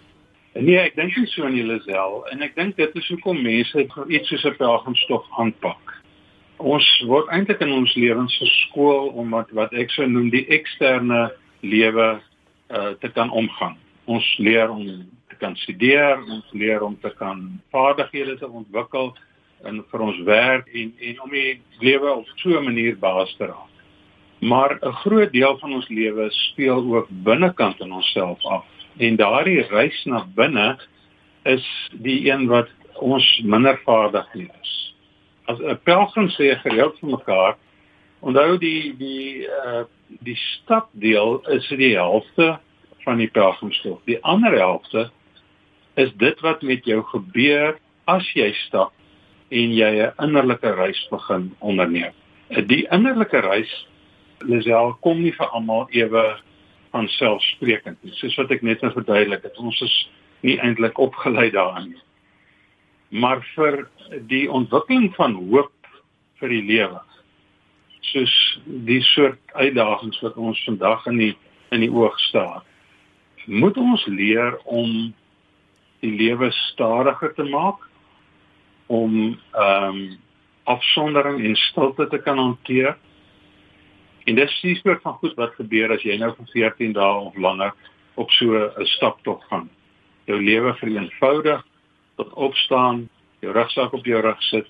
Nee, 0.55 0.77
ek 0.79 0.95
dink 0.95 1.17
nie 1.17 1.27
so 1.27 1.47
in 1.49 1.57
Jelisel 1.57 2.21
en 2.31 2.45
ek 2.45 2.55
dink 2.55 2.77
dit 2.79 2.95
is 2.95 3.09
hoekom 3.11 3.41
mense 3.43 3.83
iets 4.07 4.31
soos 4.31 4.45
'n 4.45 4.55
pelgrimstof 4.55 5.27
aanpak. 5.43 5.95
Ons 6.59 6.87
word 7.07 7.27
eintlik 7.27 7.59
in 7.61 7.75
ons 7.75 7.95
lewens 7.95 8.37
geskool 8.39 9.11
om 9.19 9.35
wat 9.35 9.51
wat 9.51 9.73
ek 9.73 9.91
sou 9.91 10.07
noem 10.07 10.29
die 10.31 10.47
eksterne 10.47 11.31
lewe 11.61 12.21
uh, 12.69 12.89
te 12.99 13.09
kan 13.11 13.31
omgaan. 13.31 13.77
Ons 14.05 14.37
leer 14.37 14.69
om 14.69 14.85
te 15.29 15.35
kan 15.37 15.55
studeer, 15.55 16.17
ons 16.17 16.51
leer 16.51 16.81
om 16.81 16.97
te 17.01 17.09
kan 17.17 17.61
vaardighede 17.71 18.37
te 18.37 18.49
ontwikkel 18.49 19.13
in 19.67 19.81
vir 19.91 20.01
ons 20.01 20.19
werk 20.27 20.69
en 20.73 20.93
en 21.09 21.21
om 21.25 21.33
die 21.35 21.59
lewe 21.83 22.13
op 22.21 22.27
so 22.35 22.57
'n 22.59 22.63
manier 22.63 22.97
baas 22.97 23.35
te 23.37 23.45
raak. 23.45 23.75
Maar 24.39 24.79
'n 24.81 24.93
groot 25.03 25.31
deel 25.31 25.57
van 25.57 25.73
ons 25.73 25.89
lewe 25.89 26.29
speel 26.31 26.95
ook 26.95 27.07
binnekant 27.09 27.79
in 27.79 27.91
onsself 27.91 28.45
af 28.45 28.65
en 28.97 29.15
daardie 29.15 29.61
reis 29.61 30.05
na 30.05 30.25
binne 30.35 30.77
is 31.43 31.65
die 31.91 32.31
een 32.31 32.47
wat 32.47 32.69
ons 32.99 33.41
minder 33.43 33.79
vaardig 33.85 34.33
is. 34.33 34.95
As 35.45 35.59
'n 35.59 35.79
pelgrim 35.83 36.29
sê 36.29 36.55
gereeld 36.61 36.99
vir 36.99 37.09
mekaar, 37.09 37.57
onthou 38.19 38.57
die 38.57 38.95
die 38.97 39.47
uh 39.47 39.85
die 40.25 40.35
stapdeel 40.35 41.37
is 41.53 41.67
die 41.69 41.93
helfte 41.93 42.57
van 43.05 43.17
die 43.21 43.29
pelgrimstocht. 43.29 44.01
Die 44.09 44.17
ander 44.23 44.55
helfte 44.57 45.11
is 45.93 46.09
dit 46.17 46.39
wat 46.41 46.61
met 46.61 46.85
jou 46.85 47.03
gebeur 47.11 47.77
as 48.09 48.25
jy 48.33 48.49
stap 48.65 48.93
en 49.49 49.73
jy 49.73 49.91
'n 50.01 50.13
innerlike 50.17 50.71
reis 50.75 51.07
begin 51.11 51.55
onderneem. 51.59 52.13
Die 52.49 52.87
innerlike 52.89 53.39
reis 53.39 53.87
Lisel 54.39 54.93
kom 55.01 55.21
nie 55.21 55.33
vir 55.35 55.47
almal 55.47 55.87
ewe 55.91 56.39
van 56.91 57.07
selfsprekend 57.07 57.97
nie. 58.03 58.13
Soos 58.13 58.37
wat 58.39 58.51
ek 58.51 58.61
net 58.61 58.81
nou 58.81 58.91
verduidelik 58.93 59.43
het, 59.43 59.57
ons 59.57 59.81
is 59.81 59.95
nie 60.41 60.57
eintlik 60.59 60.97
opgelei 60.97 61.49
daarin 61.51 61.89
nie. 61.89 62.03
Maar 63.09 63.43
vir 63.55 63.89
die 64.29 64.47
ontwikkeling 64.51 65.11
van 65.15 65.35
hoop 65.35 65.73
vir 66.39 66.49
die 66.49 66.63
lewe. 66.63 67.01
Soos 67.99 68.61
die 68.65 69.01
soort 69.01 69.39
uitdagings 69.53 70.19
wat 70.21 70.37
ons 70.37 70.63
vandag 70.65 71.05
in 71.05 71.17
die 71.17 71.35
in 71.69 71.83
die 71.85 71.91
oog 71.91 72.19
staar. 72.19 72.63
Moet 73.45 73.77
ons 73.77 74.05
leer 74.05 74.57
om 74.65 75.13
die 76.01 76.15
lewe 76.15 76.51
stadiger 76.51 77.33
te 77.33 77.43
maak 77.43 77.85
om 78.87 79.37
ehm 79.53 79.93
um, 79.93 80.17
afsondering 80.69 81.39
en 81.45 81.55
stilte 81.55 82.05
te 82.07 82.17
kan 82.21 82.37
hanteer 82.37 82.97
En 84.29 84.35
dis 84.35 84.59
die 84.61 84.75
soort 84.77 85.01
van 85.01 85.13
goed 85.13 85.33
wat 85.41 85.55
gebeur 85.57 85.89
as 85.95 86.03
jy 86.05 86.13
nou 86.21 86.29
vir 86.35 86.49
14 86.53 86.91
dae 86.93 87.21
of 87.29 87.37
langer 87.41 87.71
op 88.21 88.29
so 88.37 88.53
'n 88.53 88.85
staptog 88.85 89.41
gaan. 89.49 89.69
Jou 90.29 90.37
lewe 90.41 90.73
vereenvoudig 90.77 91.63
tot 92.15 92.33
opstaan, 92.33 93.09
jou 93.41 93.53
rugsak 93.53 93.93
op 93.93 94.05
jou 94.05 94.21
rug 94.21 94.41
sit, 94.43 94.67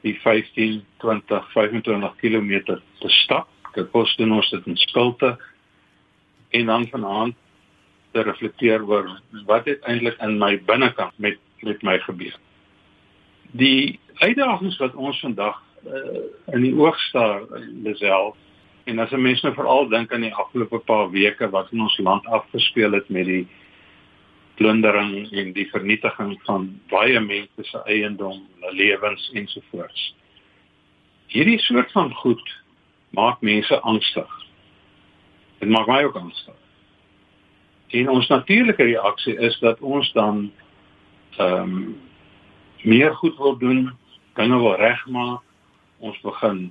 die 0.00 0.14
15, 0.20 0.84
20, 1.02 1.52
25 1.52 2.16
km 2.16 2.60
te 3.00 3.10
stap. 3.22 3.48
Dit 3.74 3.90
kos 3.90 4.14
doen 4.16 4.32
ons 4.32 4.50
dit 4.50 4.66
in 4.66 4.76
stilte 4.76 5.36
en 6.56 6.66
dan 6.66 6.88
vanaand 6.88 7.36
te 8.12 8.22
reflekteer 8.22 8.84
oor 8.86 9.10
wat 9.46 9.66
het 9.68 9.84
eintlik 9.84 10.16
in 10.24 10.38
my 10.38 10.56
binnekant 10.64 11.12
met 11.18 11.38
met 11.64 11.82
my 11.82 11.98
gebeur. 11.98 12.34
Die 13.56 13.98
uitdagings 14.20 14.76
wat 14.78 14.94
ons 14.94 15.20
vandag 15.20 15.56
uh, 15.88 16.20
in 16.52 16.62
die 16.62 16.74
oog 16.76 16.98
staar, 17.08 17.46
Lisel, 17.82 18.36
En 18.86 18.98
as 18.98 19.10
'n 19.10 19.22
mens 19.22 19.40
nou 19.42 19.54
veral 19.54 19.88
dink 19.88 20.12
aan 20.12 20.20
die 20.20 20.34
afgelope 20.34 20.78
paar 20.78 21.10
weke 21.10 21.50
wat 21.50 21.72
in 21.72 21.80
ons 21.80 21.98
land 21.98 22.26
afgespeel 22.26 22.92
het 22.92 23.08
met 23.08 23.26
die 23.26 23.46
plundering 24.56 25.32
en 25.32 25.52
die 25.52 25.66
vernietiging 25.70 26.36
van 26.48 26.68
baie 26.88 27.20
mense 27.20 27.64
se 27.68 27.82
eiendom, 27.84 28.40
hulle 28.60 28.72
lewens 28.74 29.30
ensovoorts. 29.36 30.14
Hierdie 31.32 31.58
soort 31.60 31.92
van 31.92 32.12
goed 32.14 32.52
maak 33.16 33.40
mense 33.40 33.80
angstig. 33.80 34.32
Dit 35.58 35.68
maak 35.68 35.86
my 35.86 36.02
ook 36.04 36.16
angstig. 36.16 36.56
En 37.96 38.08
ons 38.10 38.28
natuurlike 38.28 38.82
reaksie 38.82 39.36
is 39.38 39.58
dat 39.58 39.80
ons 39.80 40.12
dan 40.12 40.50
ehm 41.36 41.62
um, 41.62 41.96
meer 42.86 43.14
goed 43.14 43.36
wil 43.36 43.56
doen, 43.58 43.90
dinge 44.34 44.58
wil 44.58 44.76
regmaak. 44.76 45.42
Ons 45.98 46.20
begin 46.20 46.70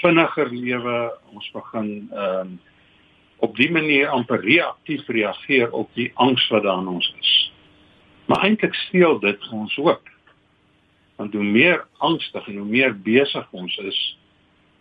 vinniger 0.00 0.50
lewe, 0.50 0.96
ons 1.32 1.50
begin 1.50 2.08
ehm 2.12 2.38
um, 2.40 2.60
op 3.42 3.56
die 3.56 3.70
manier 3.74 4.08
amper 4.08 4.40
reaktief 4.40 5.08
reageer 5.10 5.72
op 5.74 5.90
die 5.98 6.10
angs 6.14 6.44
wat 6.48 6.62
daar 6.62 6.78
in 6.78 6.92
ons 6.92 7.08
is. 7.18 7.32
Maar 8.30 8.44
eintlik 8.46 8.74
steel 8.74 9.18
dit 9.20 9.48
ons 9.50 9.74
hoop. 9.76 10.10
Want 11.18 11.34
hoe 11.34 11.44
meer 11.44 11.82
angstig 11.98 12.46
en 12.46 12.60
hoe 12.62 12.68
meer 12.68 12.94
besig 13.02 13.48
ons 13.50 13.76
is, 13.82 13.98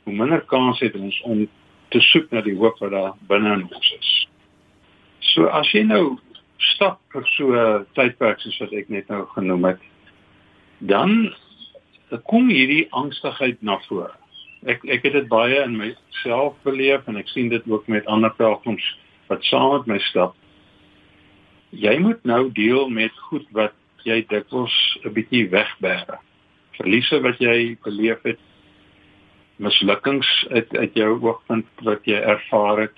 hoe 0.04 0.13
minder 0.13 0.45
kans 0.45 0.80
het 0.80 0.95
ons 0.95 1.17
om 1.26 1.47
te 1.89 2.02
soek 2.12 2.30
na 2.30 2.45
die 2.45 2.56
hoop 2.58 2.78
wat 2.86 2.93
daar 2.93 3.17
binne 3.28 3.58
in 3.58 3.65
ons 3.65 3.91
is. 3.97 4.13
So 5.34 5.50
as 5.50 5.74
jy 5.74 5.82
nou 5.89 6.19
stap 6.76 7.02
vir 7.13 7.26
so 7.34 7.58
'n 7.58 7.86
tydperk 7.97 8.39
soos 8.45 8.60
wat 8.62 8.74
ek 8.74 8.89
net 8.89 9.10
nou 9.10 9.26
genoem 9.34 9.65
het, 9.74 9.82
dan 10.80 11.34
kom 12.30 12.50
hierdie 12.50 12.88
angstigheid 12.91 13.62
na 13.62 13.80
vore 13.89 14.21
ek 14.69 14.84
ek 14.86 15.06
het 15.08 15.13
dit 15.13 15.28
baie 15.28 15.63
in 15.63 15.78
myself 15.78 16.56
beleef 16.63 17.08
en 17.08 17.17
ek 17.17 17.30
sien 17.34 17.50
dit 17.50 17.63
ook 17.69 17.88
met 17.88 18.06
ander 18.06 18.34
pelgrims 18.38 18.86
wat 19.30 19.43
saam 19.47 19.78
met 19.78 19.88
my 19.88 20.00
stap. 20.10 20.36
Jy 21.71 21.97
moet 22.04 22.24
nou 22.28 22.52
deel 22.52 22.89
met 22.89 23.15
goed 23.30 23.47
wat 23.56 23.74
jy 24.04 24.21
dikwels 24.28 24.76
'n 25.06 25.13
bietjie 25.13 25.47
wegbêre. 25.50 26.19
Verliese 26.77 27.21
wat 27.21 27.40
jy 27.40 27.77
beleef 27.83 28.21
het, 28.23 28.40
mislukkings 29.58 30.29
uit 30.50 30.77
uit 30.77 30.94
jou 30.94 31.19
oogpunt 31.21 31.67
wat 31.86 32.06
jy 32.06 32.17
ervaar 32.17 32.79
het, 32.88 32.98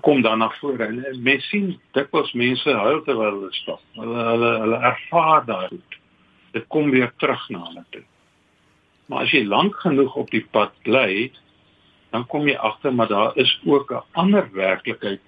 kom 0.00 0.22
dan 0.22 0.38
na 0.38 0.50
vore. 0.60 0.84
En 0.84 1.22
mens 1.22 1.48
sien 1.48 1.80
dikwels 1.92 2.32
mense 2.32 2.70
huil 2.70 3.02
terwyl 3.02 3.40
hulle 3.40 3.52
stap. 3.52 3.80
Hulle 3.98 4.24
hulle 4.28 4.50
hulle 4.60 4.80
ervaar 4.92 5.44
daai. 5.46 5.80
Dit 6.52 6.66
kom 6.68 6.90
weer 6.90 7.12
terug 7.18 7.48
na 7.50 7.64
hulle 7.66 7.84
toe. 7.90 8.04
Maar 9.10 9.26
as 9.26 9.32
jy 9.34 9.42
lank 9.42 9.74
genoeg 9.82 10.14
op 10.14 10.28
die 10.30 10.44
pad 10.54 10.70
bly, 10.86 11.32
dan 12.14 12.26
kom 12.30 12.46
jy 12.46 12.54
agter 12.54 12.94
maar 12.94 13.10
daar 13.10 13.32
is 13.34 13.50
ook 13.66 13.90
'n 13.90 14.02
ander 14.12 14.46
werklikheid 14.52 15.20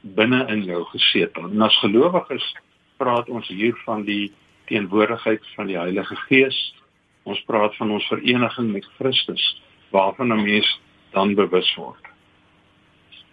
binne 0.00 0.46
in 0.46 0.64
jou 0.64 0.84
gesetel. 0.84 1.50
En 1.50 1.60
as 1.62 1.78
gelowiges 1.78 2.56
praat 2.96 3.28
ons 3.28 3.48
hier 3.48 3.76
van 3.84 4.02
die 4.02 4.32
teenwoordigheid 4.66 5.46
van 5.54 5.66
die 5.66 5.78
Heilige 5.78 6.16
Gees. 6.16 6.74
Ons 7.22 7.40
praat 7.46 7.76
van 7.76 7.90
ons 7.90 8.06
vereniging 8.06 8.72
met 8.72 8.88
Christus 8.98 9.62
waarvan 9.90 10.32
'n 10.32 10.42
mens 10.42 10.80
dan 11.10 11.34
bewus 11.34 11.74
word. 11.74 12.04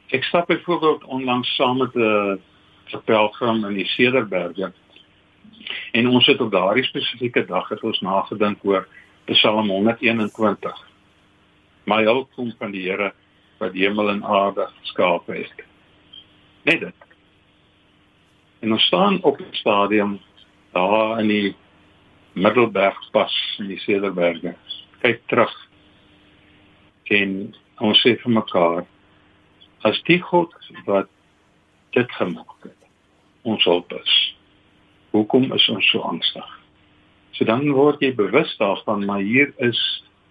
Ek 0.10 0.24
stap 0.24 0.48
byvoorbeeld 0.48 1.04
onlangs 1.04 1.56
saam 1.56 1.78
met 1.78 1.96
'n 1.96 2.40
pelgrim 3.06 3.66
in 3.66 3.74
die 3.74 3.88
Cederberge. 3.88 4.72
En 5.92 6.08
ons 6.08 6.26
het 6.26 6.42
op 6.42 6.52
daardie 6.52 6.84
spesifieke 6.84 7.46
dag 7.46 7.70
het 7.70 7.84
ons 7.84 8.00
nagedink 8.00 8.58
oor 8.62 8.88
Psalm 9.26 9.70
121. 9.70 10.86
My 11.84 12.04
hulp 12.04 12.30
kom 12.36 12.52
van 12.60 12.74
die 12.76 12.84
Here 12.86 13.12
wat 13.58 13.74
hemel 13.74 14.12
en 14.12 14.24
aarde 14.24 14.68
geskaap 14.82 15.28
het. 15.34 15.64
Net 16.70 16.80
dit. 16.80 17.08
En 18.62 18.76
ons 18.76 18.86
staan 18.86 19.18
op 19.24 19.38
die 19.42 19.58
stadium 19.58 20.20
daar 20.72 21.20
in 21.20 21.28
die 21.28 21.56
Middelbergpas 22.34 23.34
in 23.60 23.72
die 23.74 23.80
Cederberge. 23.80 24.54
Kyk 25.02 25.24
terug. 25.32 25.56
En 27.10 27.56
ons 27.82 28.02
sê 28.06 28.14
vir 28.22 28.36
mekaar 28.36 28.84
as 29.90 30.02
die 30.06 30.20
God 30.22 30.54
wat 30.86 31.10
dit 31.98 32.14
gemaak 32.20 32.70
het 32.70 32.92
ons 33.42 33.66
hulp 33.66 33.98
is. 33.98 34.14
Hoekom 35.18 35.50
is 35.54 35.66
ons 35.74 35.90
so 35.90 36.06
angstig? 36.06 36.65
So 37.36 37.46
dan 37.46 37.68
word 37.76 38.00
jy 38.00 38.14
bewus 38.16 38.56
daarvan 38.58 39.06
maar 39.06 39.20
hier 39.20 39.52
is 39.58 39.80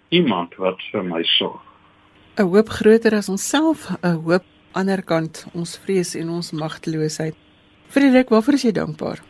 iemand 0.09 0.55
wat 0.57 0.81
vir 0.93 1.05
my 1.05 1.23
sorg. 1.37 1.61
'n 2.37 2.49
Hoop 2.49 2.69
groter 2.69 3.15
as 3.15 3.29
onsself, 3.29 3.91
'n 4.03 4.21
hoop 4.25 4.45
ander 4.73 5.03
kant 5.03 5.47
ons 5.55 5.77
vrees 5.79 6.15
en 6.15 6.31
ons 6.31 6.51
magteloosheid. 6.53 7.35
Frederik, 7.89 8.29
waarvoor 8.29 8.55
is 8.55 8.63
jy 8.63 8.73
dankbaar? 8.73 9.21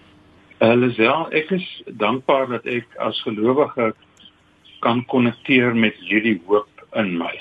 Elisel, 0.59 1.27
ek 1.33 1.51
is 1.51 1.66
dankbaar 2.01 2.49
dat 2.49 2.66
ek 2.66 2.87
as 3.03 3.20
gelowige 3.27 3.93
kan 4.81 5.05
konnekteer 5.05 5.75
met 5.77 5.97
hierdie 6.09 6.41
hoop 6.47 6.87
in 6.97 7.18
my. 7.18 7.33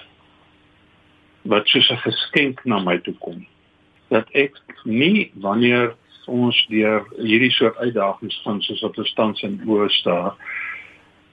Wat 1.43 1.67
soos 1.67 1.89
'n 1.91 2.03
geskenk 2.03 2.65
na 2.65 2.79
my 2.79 2.97
toe 2.97 3.15
kom. 3.19 3.45
Dat 4.09 4.27
ek 4.33 4.59
nie 4.83 5.31
wanneer 5.35 5.95
ons 6.27 6.65
deur 6.69 7.05
hierdie 7.17 7.51
soort 7.51 7.77
uitdagings 7.77 8.41
van 8.43 8.61
soos 8.61 8.81
wat 8.81 8.97
ons 8.97 9.13
tans 9.13 9.41
in 9.41 9.59
staar 9.89 10.35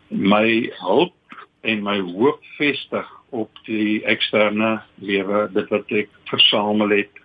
my 0.08 0.70
hulp 0.80 1.14
en 1.60 1.82
my 1.82 1.98
hoop 2.00 2.40
vestig 2.58 3.08
op 3.30 3.50
die 3.64 4.02
eksterne 4.04 4.80
lewe 4.98 5.48
dit 5.54 5.68
wat 5.70 5.92
ek 6.02 6.10
versamel 6.30 6.90
het 6.96 7.22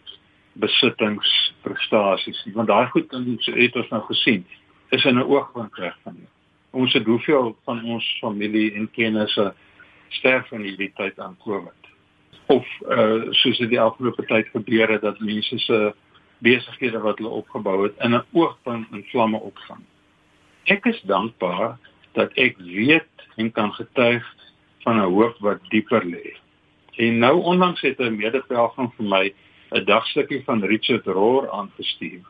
besittings 0.53 1.31
prestasies 1.63 2.43
want 2.53 2.67
daai 2.67 2.87
goed 2.93 3.11
het 3.11 3.75
ons 3.75 3.89
nou 3.89 4.01
gesien 4.09 4.45
is 4.91 5.05
in 5.05 5.17
'n 5.17 5.27
oogwink 5.27 5.77
reg 5.77 5.97
van 6.03 6.13
nie. 6.13 6.29
ons 6.71 6.93
het 6.93 7.05
hoeveel 7.05 7.57
van 7.65 7.83
ons 7.85 8.17
familie 8.21 8.73
en 8.73 8.91
kennisse 8.91 9.53
sterf 10.09 10.51
in 10.51 10.61
hierdie 10.61 10.91
tyd 10.95 11.19
aan 11.19 11.37
Covid 11.43 11.81
of 12.47 12.65
uh, 12.89 13.31
soos 13.31 13.57
dit 13.57 13.69
die 13.69 13.81
afgelope 13.81 14.25
tyd 14.25 14.47
gebeur 14.53 14.89
het 14.89 15.01
dat 15.01 15.19
mense 15.19 15.57
se 15.59 15.93
besighede 16.45 17.01
wat 17.01 17.17
hulle 17.17 17.33
opgebou 17.41 17.83
het 17.83 17.97
in 18.05 18.15
'n 18.15 18.25
oogpunt 18.31 18.87
in 18.91 19.03
vlamme 19.11 19.39
opgaan. 19.39 19.83
Ek 20.63 20.85
is 20.85 21.01
dankbaar 21.01 21.77
dat 22.13 22.33
ek 22.33 22.57
weet 22.57 23.13
en 23.35 23.51
kan 23.51 23.73
getuig 23.73 24.25
van 24.83 24.97
'n 24.97 25.11
hoop 25.15 25.37
wat 25.39 25.59
dieper 25.69 26.05
lê. 26.05 26.37
En 26.95 27.17
nou 27.19 27.41
onlangs 27.41 27.81
het 27.81 27.99
'n 27.99 28.15
medepelgrim 28.15 28.91
vir 28.97 29.05
my 29.05 29.33
'n 29.71 29.85
dagstukkie 29.85 30.43
van 30.43 30.63
Richard 30.63 31.05
Rohr 31.05 31.49
aangestuur. 31.51 32.23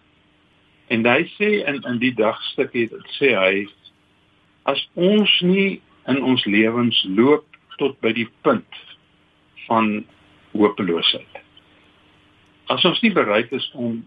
En 0.87 1.05
hy 1.05 1.23
sê 1.37 1.49
in 1.67 1.81
in 1.81 1.97
die 1.99 2.13
dagstukkie 2.13 2.89
sê 3.19 3.35
hy 3.35 3.67
as 4.63 4.89
ons 4.93 5.41
nie 5.41 5.81
in 6.07 6.23
ons 6.23 6.45
lewens 6.45 7.03
loop 7.03 7.45
tot 7.77 7.99
by 7.99 8.13
die 8.13 8.29
punt 8.41 8.75
van 9.67 10.05
hopeloosheid 10.51 11.44
as 12.71 12.85
ons 12.85 13.01
nie 13.01 13.13
bereid 13.13 13.51
is 13.51 13.65
om 13.73 13.99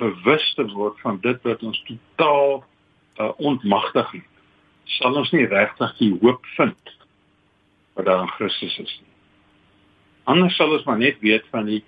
bewus 0.00 0.46
te 0.54 0.66
word 0.74 0.98
van 1.00 1.20
dit 1.24 1.42
wat 1.48 1.62
ons 1.64 1.78
totaal 1.88 2.58
uh, 2.60 3.30
ontmagtig 3.36 4.10
het, 4.18 4.32
sal 4.98 5.16
ons 5.16 5.32
nie 5.32 5.46
regtig 5.48 5.94
die 6.00 6.12
hoop 6.20 6.44
vind 6.56 6.96
wat 7.96 8.08
daar 8.08 8.26
in 8.26 8.34
Christus 8.36 8.76
is 8.78 8.92
nie. 9.00 9.12
Anders 10.28 10.56
sal 10.58 10.74
ons 10.74 10.84
maar 10.84 11.00
net 11.00 11.20
weet 11.24 11.46
van 11.54 11.68
die 11.70 11.82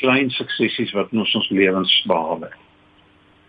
klein 0.00 0.30
suksessies 0.34 0.94
wat 0.96 1.12
ons 1.14 1.34
ons 1.38 1.50
lewens 1.54 1.92
behaal 2.10 2.48
het. 2.48 2.58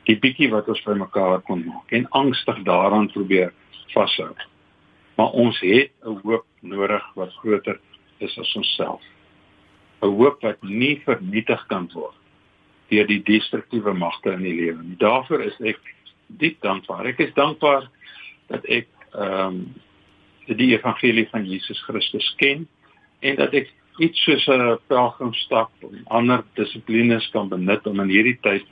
Die 0.06 0.18
bietjie 0.20 0.52
wat 0.52 0.68
ons 0.70 0.84
by 0.86 0.98
mekaar 1.00 1.42
kon 1.48 1.64
maak 1.66 1.94
en 1.96 2.10
angstig 2.20 2.60
daaraan 2.68 3.10
probeer 3.14 3.54
vashou. 3.96 4.34
Maar 5.18 5.32
ons 5.46 5.60
het 5.62 5.92
'n 6.06 6.20
hoop 6.24 6.46
nodig 6.62 7.04
wat 7.16 7.34
groter 7.42 7.80
is 8.20 8.38
as 8.38 8.56
onsself. 8.56 9.02
'n 10.04 10.16
hoop 10.18 10.42
wat 10.42 10.62
nie 10.62 11.02
vernietig 11.06 11.66
kan 11.68 11.90
word 11.94 12.20
deur 12.92 13.08
die 13.08 13.22
destruktiewe 13.24 13.94
magte 13.94 14.34
in 14.36 14.44
die 14.44 14.54
lewe 14.54 14.84
nie. 14.84 14.98
Daarvoor 14.98 15.42
is 15.42 15.56
ek 15.62 15.80
diep 16.28 16.60
dankbaar. 16.62 17.08
Ek 17.10 17.20
is 17.20 17.34
dankbaar 17.34 17.88
dat 18.52 18.66
ek 18.66 18.88
ehm 19.14 19.48
um, 19.48 19.74
die 20.44 20.74
evangelie 20.76 21.24
van 21.32 21.46
Jesus 21.48 21.80
Christus 21.88 22.26
ken 22.36 22.68
en 23.24 23.38
dat 23.40 23.54
ek 23.56 23.70
iets 24.04 24.24
soos 24.26 24.48
'n 24.48 24.78
pelgrimstap 24.88 25.72
en 25.82 26.04
ander 26.10 26.44
dissiplines 26.56 27.30
kan 27.32 27.50
benut 27.50 27.88
om 27.88 28.00
in 28.00 28.10
hierdie 28.10 28.38
tyd 28.42 28.66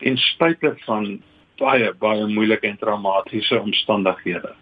en 0.00 0.16
spite 0.16 0.74
van 0.86 1.22
baie 1.58 1.92
baie 1.92 2.26
moeilike 2.26 2.66
en 2.66 2.78
traumatiese 2.78 3.60
omstandighede 3.60 4.54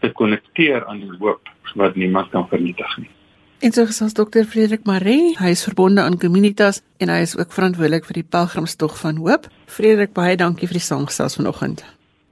te 0.00 0.10
konnekteer 0.12 0.84
aan 0.86 1.00
die 1.00 1.16
hoop 1.18 1.48
wat 1.74 1.96
niemand 1.96 2.30
kan 2.30 2.48
vernietig 2.48 2.98
nie. 2.98 3.10
En 3.58 3.72
so 3.72 3.86
gesels 3.86 4.12
dokter 4.12 4.44
Frederik 4.44 4.84
Maree, 4.84 5.32
hy 5.38 5.50
is 5.54 5.62
verbonde 5.64 6.02
aan 6.04 6.18
Communitas 6.20 6.82
en 7.00 7.08
hy 7.08 7.22
is 7.24 7.32
ook 7.38 7.54
verantwoordelik 7.56 8.04
vir 8.04 8.18
die 8.18 8.26
pelgrimstog 8.36 8.98
van 9.00 9.16
hoop. 9.16 9.46
Frederik, 9.64 10.12
baie 10.12 10.34
dankie 10.36 10.68
vir 10.68 10.76
die 10.76 10.84
saamgesels 10.84 11.38
vanoggend. 11.38 11.80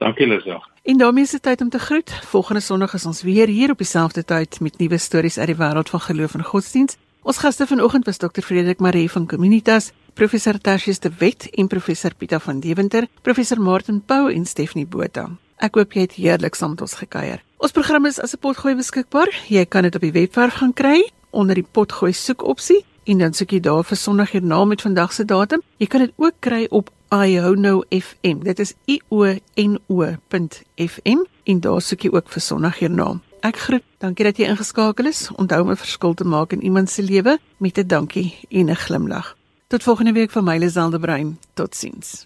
Dankie 0.03 0.27
Lisel. 0.29 0.61
En 0.85 0.99
daarmee 1.01 1.25
is 1.25 1.33
dit 1.33 1.41
tyd 1.41 1.61
om 1.65 1.69
te 1.73 1.81
groet. 1.81 2.13
Volgende 2.29 2.61
Sondag 2.61 2.93
is 2.93 3.07
ons 3.09 3.23
weer 3.25 3.49
hier 3.49 3.73
op 3.73 3.81
dieselfde 3.81 4.21
tyd 4.23 4.59
met 4.61 4.77
nuwe 4.77 4.99
stories 5.01 5.39
uit 5.39 5.49
die 5.49 5.57
wêreld 5.57 5.89
van 5.89 6.03
geloof 6.05 6.35
en 6.37 6.45
godsdiens. 6.45 6.97
Ons 7.25 7.41
gaste 7.41 7.65
vanoggend 7.67 8.05
was 8.05 8.21
dokter 8.21 8.45
Frederik 8.45 8.79
Maree 8.79 9.09
van 9.09 9.25
Communitas, 9.25 9.91
professor 10.13 10.61
Tertius 10.61 10.99
de 10.99 11.09
Wet 11.17 11.49
en 11.57 11.67
professor 11.67 12.13
Pieter 12.13 12.39
van 12.39 12.59
Deventer, 12.59 13.07
professor 13.21 13.61
Martin 13.61 14.03
Pau 14.05 14.29
en 14.33 14.45
Stephanie 14.45 14.85
Botha. 14.85 15.25
Ek 15.57 15.73
hoop 15.73 15.97
jy 15.97 16.05
het 16.05 16.19
heerlik 16.21 16.55
saam 16.55 16.77
met 16.77 16.85
ons 16.85 16.97
gekuier. 17.01 17.41
Ons 17.57 17.71
program 17.71 18.05
is 18.05 18.19
as 18.19 18.33
'n 18.33 18.39
potgooi 18.39 18.75
beskikbaar. 18.75 19.29
Jy 19.47 19.65
kan 19.65 19.83
dit 19.83 19.95
op 19.95 20.01
die 20.01 20.11
webwerf 20.11 20.53
gaan 20.53 20.73
kry 20.73 21.11
onder 21.31 21.55
die 21.55 21.67
potgooi 21.71 22.13
soekopsie 22.13 22.85
en 23.03 23.17
dan 23.17 23.33
soek 23.33 23.51
jy 23.51 23.59
daar 23.59 23.83
vir 23.83 23.97
Sondag 23.97 24.31
hierna 24.31 24.65
met 24.65 24.81
vandag 24.81 25.13
se 25.13 25.25
datum. 25.25 25.61
Jy 25.77 25.87
kan 25.87 25.99
dit 26.01 26.11
ook 26.15 26.33
kry 26.39 26.67
op 26.69 26.89
iHono 27.09 27.83
FM. 27.89 28.43
Dit 28.43 28.59
is 28.59 28.73
i 28.87 29.01
o 29.09 29.23
n 29.55 29.79
o.fm 29.87 31.19
en 31.43 31.59
daar 31.59 31.81
soek 31.81 32.01
jy 32.01 32.09
ook 32.11 32.29
vir 32.29 32.41
Sondag 32.41 32.79
hierna. 32.79 33.19
Ek 33.41 33.57
groet. 33.57 33.83
Dankie 33.99 34.25
dat 34.25 34.37
jy 34.37 34.45
ingeskakel 34.45 35.05
is. 35.05 35.29
Onthou 35.35 35.61
om 35.61 35.71
'n 35.71 35.75
verskil 35.75 36.13
te 36.13 36.23
maak 36.23 36.53
in 36.53 36.63
iemand 36.63 36.89
se 36.89 37.03
lewe 37.03 37.39
met 37.57 37.77
'n 37.77 37.87
dankie 37.87 38.35
en 38.49 38.69
'n 38.69 38.75
glimlag. 38.75 39.35
Tot 39.67 39.83
volgende 39.83 40.11
week 40.11 40.31
van 40.31 40.43
Myle 40.43 40.69
Zelderbrein. 40.69 41.39
Totsiens. 41.53 42.25